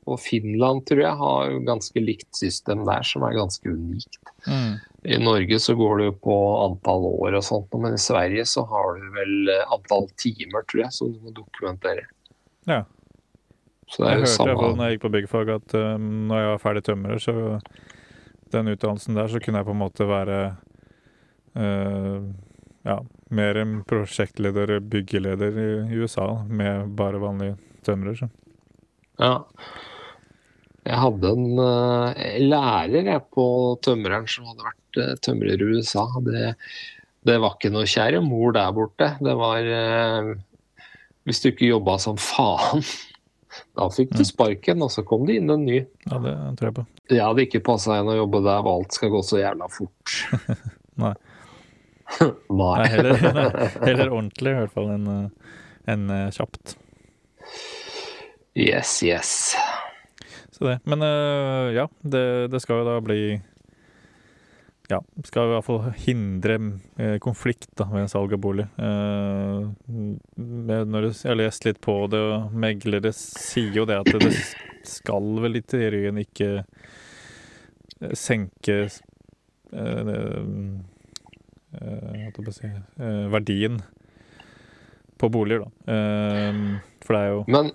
og 0.08 0.20
Finland 0.22 0.84
tror 0.88 1.02
jeg 1.04 1.20
har 1.20 1.50
jo 1.52 1.62
ganske 1.66 2.02
likt 2.02 2.28
system 2.36 2.84
der, 2.88 3.04
som 3.06 3.24
er 3.26 3.36
ganske 3.36 3.70
unikt. 3.70 4.20
I 5.08 5.18
Norge 5.22 5.58
så 5.62 5.76
går 5.78 6.00
det 6.02 6.12
på 6.24 6.36
antall 6.64 7.06
år 7.10 7.38
og 7.38 7.44
sånt, 7.46 7.74
men 7.78 7.94
i 7.94 8.02
Sverige 8.02 8.44
så 8.50 8.64
har 8.68 8.96
du 8.98 9.04
vel 9.14 9.52
eh, 9.54 9.74
antall 9.74 10.08
timer, 10.18 10.64
tror 10.66 10.84
jeg, 10.84 10.94
som 10.96 11.12
du 11.12 11.20
må 11.22 11.34
dokumentere. 11.36 12.08
Ja. 12.68 12.82
Så 13.88 14.02
det 14.02 14.08
er 14.08 14.18
Jeg 14.18 14.24
hørte 14.26 14.48
hørte 14.48 14.64
da 14.64 14.72
når 14.74 14.84
jeg 14.84 14.96
gikk 14.96 15.04
på 15.04 15.12
byggfag 15.14 15.52
at 15.54 15.76
uh, 15.78 15.94
når 16.02 16.42
jeg 16.42 16.50
var 16.50 16.64
ferdig 16.64 16.82
tømrer, 16.88 17.22
så 17.22 17.36
den 18.52 18.72
utdannelsen 18.74 19.16
der, 19.16 19.30
så 19.30 19.40
kunne 19.44 19.62
jeg 19.62 19.68
på 19.68 19.76
en 19.76 19.82
måte 19.84 20.08
være 20.08 20.40
uh, 21.56 22.26
ja, 22.88 22.98
mer 23.30 23.62
en 23.62 23.78
prosjektleder, 23.88 24.78
byggeleder 24.80 25.62
i, 25.62 25.70
i 25.94 26.02
USA, 26.02 26.28
med 26.48 26.92
bare 26.98 27.22
vanlige 27.22 27.56
tømrer. 27.86 28.18
Så. 28.18 28.28
Ja. 29.18 29.44
Jeg 30.88 30.96
hadde 31.02 31.30
en 31.36 31.58
uh, 31.60 32.14
lærer 32.40 33.10
jeg, 33.12 33.24
på 33.34 33.44
tømreren 33.84 34.28
som 34.30 34.46
hadde 34.48 34.64
vært 34.64 35.00
uh, 35.02 35.10
tømrer 35.24 35.60
i 35.60 35.68
USA. 35.74 36.06
Det, 36.24 36.54
det 37.28 37.36
var 37.42 37.58
ikke 37.58 37.72
noe 37.74 37.88
kjære 37.88 38.22
mor 38.24 38.54
der 38.56 38.72
borte. 38.76 39.10
Det 39.20 39.34
var 39.36 39.68
uh, 39.68 40.32
Hvis 41.28 41.42
du 41.44 41.50
ikke 41.50 41.68
jobba 41.68 41.98
som 42.00 42.16
faen, 42.16 42.84
da 43.76 43.88
fikk 43.92 44.14
du 44.16 44.22
Mm. 44.22 44.28
sparken, 44.30 44.82
og 44.86 44.90
så 44.94 45.04
kom 45.04 45.26
det 45.28 45.38
inn 45.42 45.52
en 45.52 45.66
ny. 45.68 45.82
Ja, 46.08 46.18
det 46.24 46.34
tror 46.58 46.70
jeg 46.70 46.76
på. 46.80 46.86
Jeg 47.12 47.24
hadde 47.24 47.44
ikke 47.44 47.64
passa 47.68 48.00
inn 48.00 48.08
å 48.08 48.16
jobbe 48.22 48.40
der 48.44 48.64
hvor 48.64 48.80
alt 48.80 48.96
skal 48.96 49.12
gå 49.12 49.20
så 49.24 49.42
jævla 49.42 49.68
fort. 49.72 50.16
Nei. 51.04 51.12
Nei. 52.16 52.32
Nei, 52.48 52.84
heller, 52.88 53.18
heller 53.84 54.08
ordentlig 54.08 54.54
i 54.54 54.60
hvert 54.62 54.72
fall 54.72 54.94
enn 54.94 55.08
en, 55.92 56.06
kjapt. 56.32 56.78
Yes, 58.56 59.02
yes. 59.04 59.52
Så 60.58 60.64
det. 60.66 60.80
Men 60.84 61.02
eh, 61.02 61.72
ja, 61.76 61.88
det, 62.00 62.48
det 62.50 62.60
skal 62.60 62.82
jo 62.82 62.88
da 62.88 62.98
bli 63.04 63.20
Ja, 64.90 64.98
skal 65.28 65.46
i 65.46 65.52
hvert 65.52 65.66
fall 65.66 65.92
hindre 66.02 66.56
eh, 66.98 67.18
konflikt 67.22 67.70
da, 67.78 67.86
ved 67.92 68.08
salg 68.10 68.34
av 68.34 68.42
bolig. 68.42 68.66
Eh, 68.80 69.68
når 70.34 71.10
jeg 71.10 71.30
har 71.30 71.38
lest 71.38 71.68
litt 71.68 71.78
på 71.84 72.00
det, 72.10 72.18
og 72.18 72.56
meglere 72.56 73.12
sier 73.14 73.76
jo 73.76 73.86
det 73.86 74.00
at 74.00 74.10
det 74.24 74.32
skal 74.88 75.38
vel 75.44 75.60
i 75.60 75.62
teorien 75.62 76.18
ikke 76.24 76.50
eh, 76.64 78.14
senke 78.16 78.80
eh, 78.88 80.12
eh, 81.78 82.52
si, 82.56 82.74
verdien 83.30 83.82
på 85.18 85.28
boliger, 85.34 85.66
da. 85.66 85.70
For 87.04 87.14
det 87.14 87.20
er 87.20 87.32
jo 87.34 87.40
Men 87.50 87.74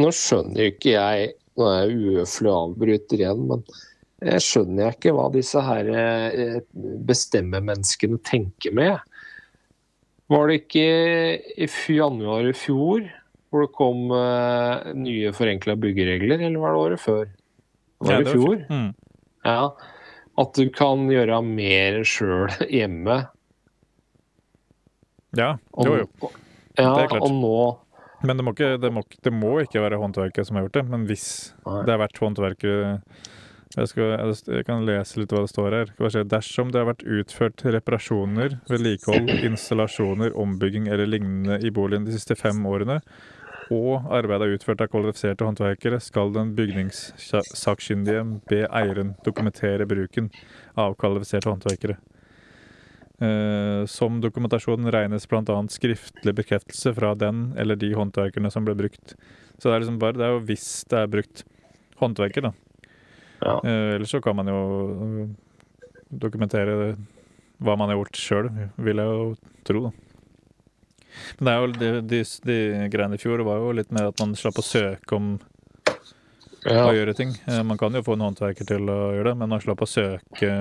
nå 0.00 0.10
skjønner 0.14 0.64
jo 0.64 0.72
ikke 0.72 0.94
jeg 0.96 1.36
Nå 1.58 1.66
er 1.72 1.78
jeg 1.88 1.98
uhøflig 1.98 2.50
avbryter 2.54 3.22
igjen, 3.24 3.44
men 3.50 3.62
jeg 4.22 4.42
skjønner 4.44 4.94
ikke 4.94 5.12
hva 5.14 5.28
disse 5.34 5.60
her 5.62 5.88
eh, 5.94 6.58
bestemmemenneskene 7.06 8.18
tenker 8.26 8.74
med. 8.74 8.98
Var 10.28 10.50
det 10.50 10.56
ikke 10.62 10.86
i 11.64 11.68
januar 11.96 12.46
i 12.50 12.54
fjor 12.56 13.06
hvor 13.48 13.62
det 13.64 13.70
kom 13.78 14.10
eh, 14.12 14.90
nye 14.98 15.30
forenkla 15.32 15.74
byggeregler, 15.80 16.42
eller 16.46 16.60
var 16.60 16.74
det 16.74 16.82
året 16.84 17.00
før? 17.00 17.22
Var 18.04 18.12
Ja, 18.12 18.18
det 18.20 18.28
i 18.28 18.34
fjor? 18.36 18.58
Mm. 18.68 18.90
Ja. 19.48 19.62
At 20.38 20.54
du 20.54 20.68
kan 20.70 21.06
gjøre 21.10 21.38
mer 21.42 22.02
sjøl 22.06 22.52
hjemme. 22.70 23.22
Ja, 25.38 25.54
jo, 25.82 25.96
jo. 26.04 26.30
Ja, 26.78 26.92
Det 26.94 27.02
er 27.02 27.10
klart. 27.10 27.22
og 27.26 27.32
nå 27.34 27.56
Men 28.26 28.38
det 28.38 28.44
må, 28.44 28.54
ikke, 28.56 28.76
det, 28.82 28.90
må, 28.90 29.02
det 29.24 29.32
må 29.34 29.52
ikke 29.62 29.82
være 29.82 30.00
håndverket 30.00 30.48
som 30.48 30.58
har 30.58 30.66
gjort 30.66 30.78
det. 30.80 30.86
Men 30.90 31.04
hvis 31.06 31.26
det 31.64 31.92
har 31.92 32.00
vært 32.02 32.18
håndverket 32.22 33.04
jeg, 33.76 33.88
skal, 33.90 34.14
jeg 34.48 34.64
kan 34.66 34.86
lese 34.88 35.20
litt 35.20 35.32
hva 35.34 35.42
det 35.44 35.52
står 35.52 35.74
her. 35.76 35.90
Skal. 35.92 36.24
Dersom 36.32 36.72
det 36.72 36.80
har 36.80 36.88
vært 36.88 37.04
utført 37.04 37.64
reparasjoner, 37.68 38.58
vedlikehold, 38.70 39.28
installasjoner, 39.50 40.32
ombygging 40.40 40.88
eller 40.88 41.10
lignende 41.10 41.60
i 41.60 41.72
boligen 41.74 42.08
de 42.08 42.16
siste 42.16 42.36
fem 42.38 42.64
årene, 42.66 42.98
og 43.68 44.08
arbeidet 44.16 44.46
er 44.46 44.56
utført 44.56 44.80
av 44.80 44.88
kvalifiserte 44.88 45.44
håndverkere, 45.44 46.00
skal 46.00 46.32
den 46.32 46.54
bygningssakkyndige 46.56 48.22
be 48.48 48.62
eieren 48.66 49.12
dokumentere 49.26 49.86
bruken 49.88 50.30
av 50.80 50.96
kvalifiserte 50.98 51.52
håndverkere. 51.52 51.98
Eh, 53.18 53.86
som 53.86 54.20
dokumentasjon 54.20 54.90
regnes 54.94 55.24
bl.a. 55.26 55.56
skriftlig 55.74 56.34
bekreftelse 56.38 56.92
fra 56.94 57.16
den 57.18 57.48
eller 57.58 57.74
de 57.76 57.90
håndverkerne 57.98 58.50
som 58.54 58.66
ble 58.66 58.76
brukt. 58.78 59.16
Så 59.58 59.68
det 59.68 59.74
er 59.74 59.82
liksom 59.82 59.98
bare, 59.98 60.14
det 60.14 60.26
er 60.26 60.36
jo 60.36 60.44
hvis 60.46 60.66
det 60.90 61.00
er 61.00 61.10
brukt 61.10 61.42
håndverker, 61.98 62.46
da. 62.46 62.52
Ja. 63.42 63.56
Eh, 63.64 63.96
ellers 63.96 64.14
så 64.14 64.20
kan 64.22 64.38
man 64.38 64.50
jo 64.50 64.60
eh, 64.94 65.88
dokumentere 66.14 66.94
hva 67.58 67.74
man 67.74 67.90
har 67.90 67.98
gjort 67.98 68.20
sjøl, 68.22 68.52
vil 68.78 69.02
jeg 69.02 69.18
jo 69.18 69.26
tro, 69.66 69.88
da. 69.88 69.92
Men 71.40 71.48
det 71.48 71.52
er 71.52 71.58
jo, 71.58 71.72
de, 71.74 71.90
de, 72.06 72.24
de 72.46 72.88
greiene 72.92 73.18
i 73.18 73.22
fjor 73.22 73.42
var 73.42 73.58
jo 73.58 73.74
litt 73.74 73.90
mer 73.90 74.12
at 74.12 74.22
man 74.22 74.38
slapp 74.38 74.60
å 74.62 74.62
søke 74.62 75.18
om 75.18 75.32
ja. 76.62 76.84
å 76.84 76.94
gjøre 76.94 77.16
ting. 77.18 77.34
Man 77.66 77.80
kan 77.80 77.98
jo 77.98 78.04
få 78.06 78.14
en 78.14 78.28
håndverker 78.28 78.68
til 78.68 78.86
å 78.86 79.00
gjøre 79.16 79.32
det, 79.32 79.38
men 79.40 79.50
man 79.50 79.64
slapp 79.64 79.82
å 79.82 79.90
søke, 79.90 80.52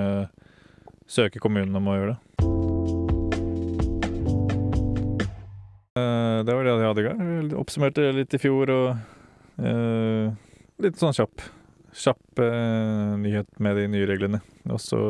søke 1.07 1.39
kommunen 1.43 1.75
om 1.79 1.87
å 1.87 1.95
gjøre 1.97 2.15
det. 2.15 2.21
Eh, 5.97 6.43
Det 6.45 6.53
var 6.53 6.63
det 6.63 6.73
jeg 6.75 6.87
hadde 6.87 7.03
i 7.03 7.07
gang. 7.07 7.21
Jeg 7.21 7.59
Oppsummerte 7.59 8.09
litt 8.15 8.35
i 8.37 8.41
fjor 8.41 8.71
og 8.73 8.89
eh, 9.63 10.35
litt 10.83 10.99
sånn 11.01 11.15
kjapp. 11.17 11.41
Kjapp 11.97 12.41
eh, 12.43 13.15
nyhet 13.23 13.49
med 13.63 13.79
de 13.79 13.87
nye 13.95 14.09
reglene. 14.09 14.41
Og 14.69 14.81
så 14.83 15.01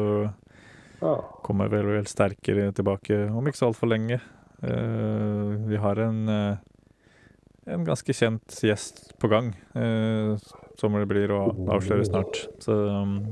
kommer 0.97 1.35
kommer 1.45 1.69
vel 1.69 1.85
vel 1.91 2.07
sterkere 2.09 2.71
tilbake 2.73 3.27
om 3.29 3.45
ikke 3.45 3.59
så 3.59 3.67
altfor 3.69 3.91
lenge. 3.91 4.17
Eh, 4.65 5.51
vi 5.69 5.77
har 5.77 5.99
en, 6.01 6.23
eh, 6.29 6.57
en 7.73 7.85
ganske 7.85 8.15
kjent 8.17 8.55
gjest 8.65 9.11
på 9.21 9.29
gang, 9.29 9.51
eh, 9.75 10.33
som 10.79 10.93
det 10.97 11.05
blir 11.09 11.29
å 11.35 11.43
avsløre 11.75 12.07
snart. 12.07 12.47
Så, 12.63 12.73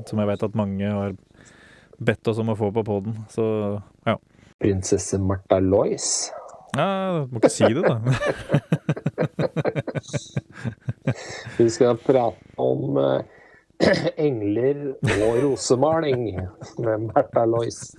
som 0.05 0.19
jeg 0.21 0.29
vet 0.29 0.43
at 0.45 0.59
mange 0.59 0.91
har 0.91 1.15
bedt 1.97 2.27
oss 2.27 2.39
om 2.41 2.49
å 2.53 2.55
få 2.59 2.71
på 2.75 2.83
poden. 2.87 3.17
Så 3.31 3.45
ja. 4.05 4.17
Prinsesse 4.61 5.19
Martha 5.19 5.59
Lois. 5.59 6.31
ja. 6.75 7.25
Du 7.25 7.33
må 7.35 7.41
ikke 7.41 7.53
si 7.53 7.69
det, 7.75 7.83
da. 7.85 7.99
Vi 11.57 11.69
skal 11.69 11.97
prate 12.01 12.55
om 12.61 12.97
eh, 12.99 13.21
engler 14.27 14.95
og 14.95 15.43
rosemaling 15.43 16.35
med 16.79 17.09
Martha 17.11 17.45
Lois. 17.45 17.79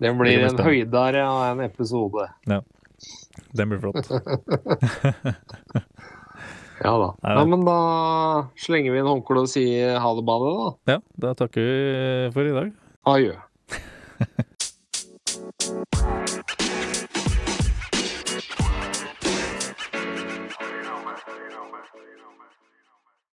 Det 0.00 0.14
blir 0.16 0.46
en 0.46 0.58
høydare 0.64 1.24
av 1.28 1.42
en 1.50 1.60
episode. 1.66 2.24
Ja. 2.48 2.62
Den 3.52 3.68
blir 3.68 3.80
flott. 3.82 4.08
Ja 6.80 6.94
da. 6.96 7.10
Ja, 7.22 7.44
men 7.44 7.64
da 7.68 7.78
slenger 8.56 8.94
vi 8.94 9.02
inn 9.02 9.10
håndkleet 9.10 9.44
og 9.44 9.52
sier 9.52 10.00
ha 10.00 10.14
det 10.16 10.24
badet, 10.28 10.52
da. 10.56 10.94
Ja, 10.94 10.98
da 11.26 11.34
takker 11.36 11.60
vi 11.60 11.76
for 12.36 12.48
i 12.48 12.56
dag. 12.56 12.72
Adjø. 13.10 13.34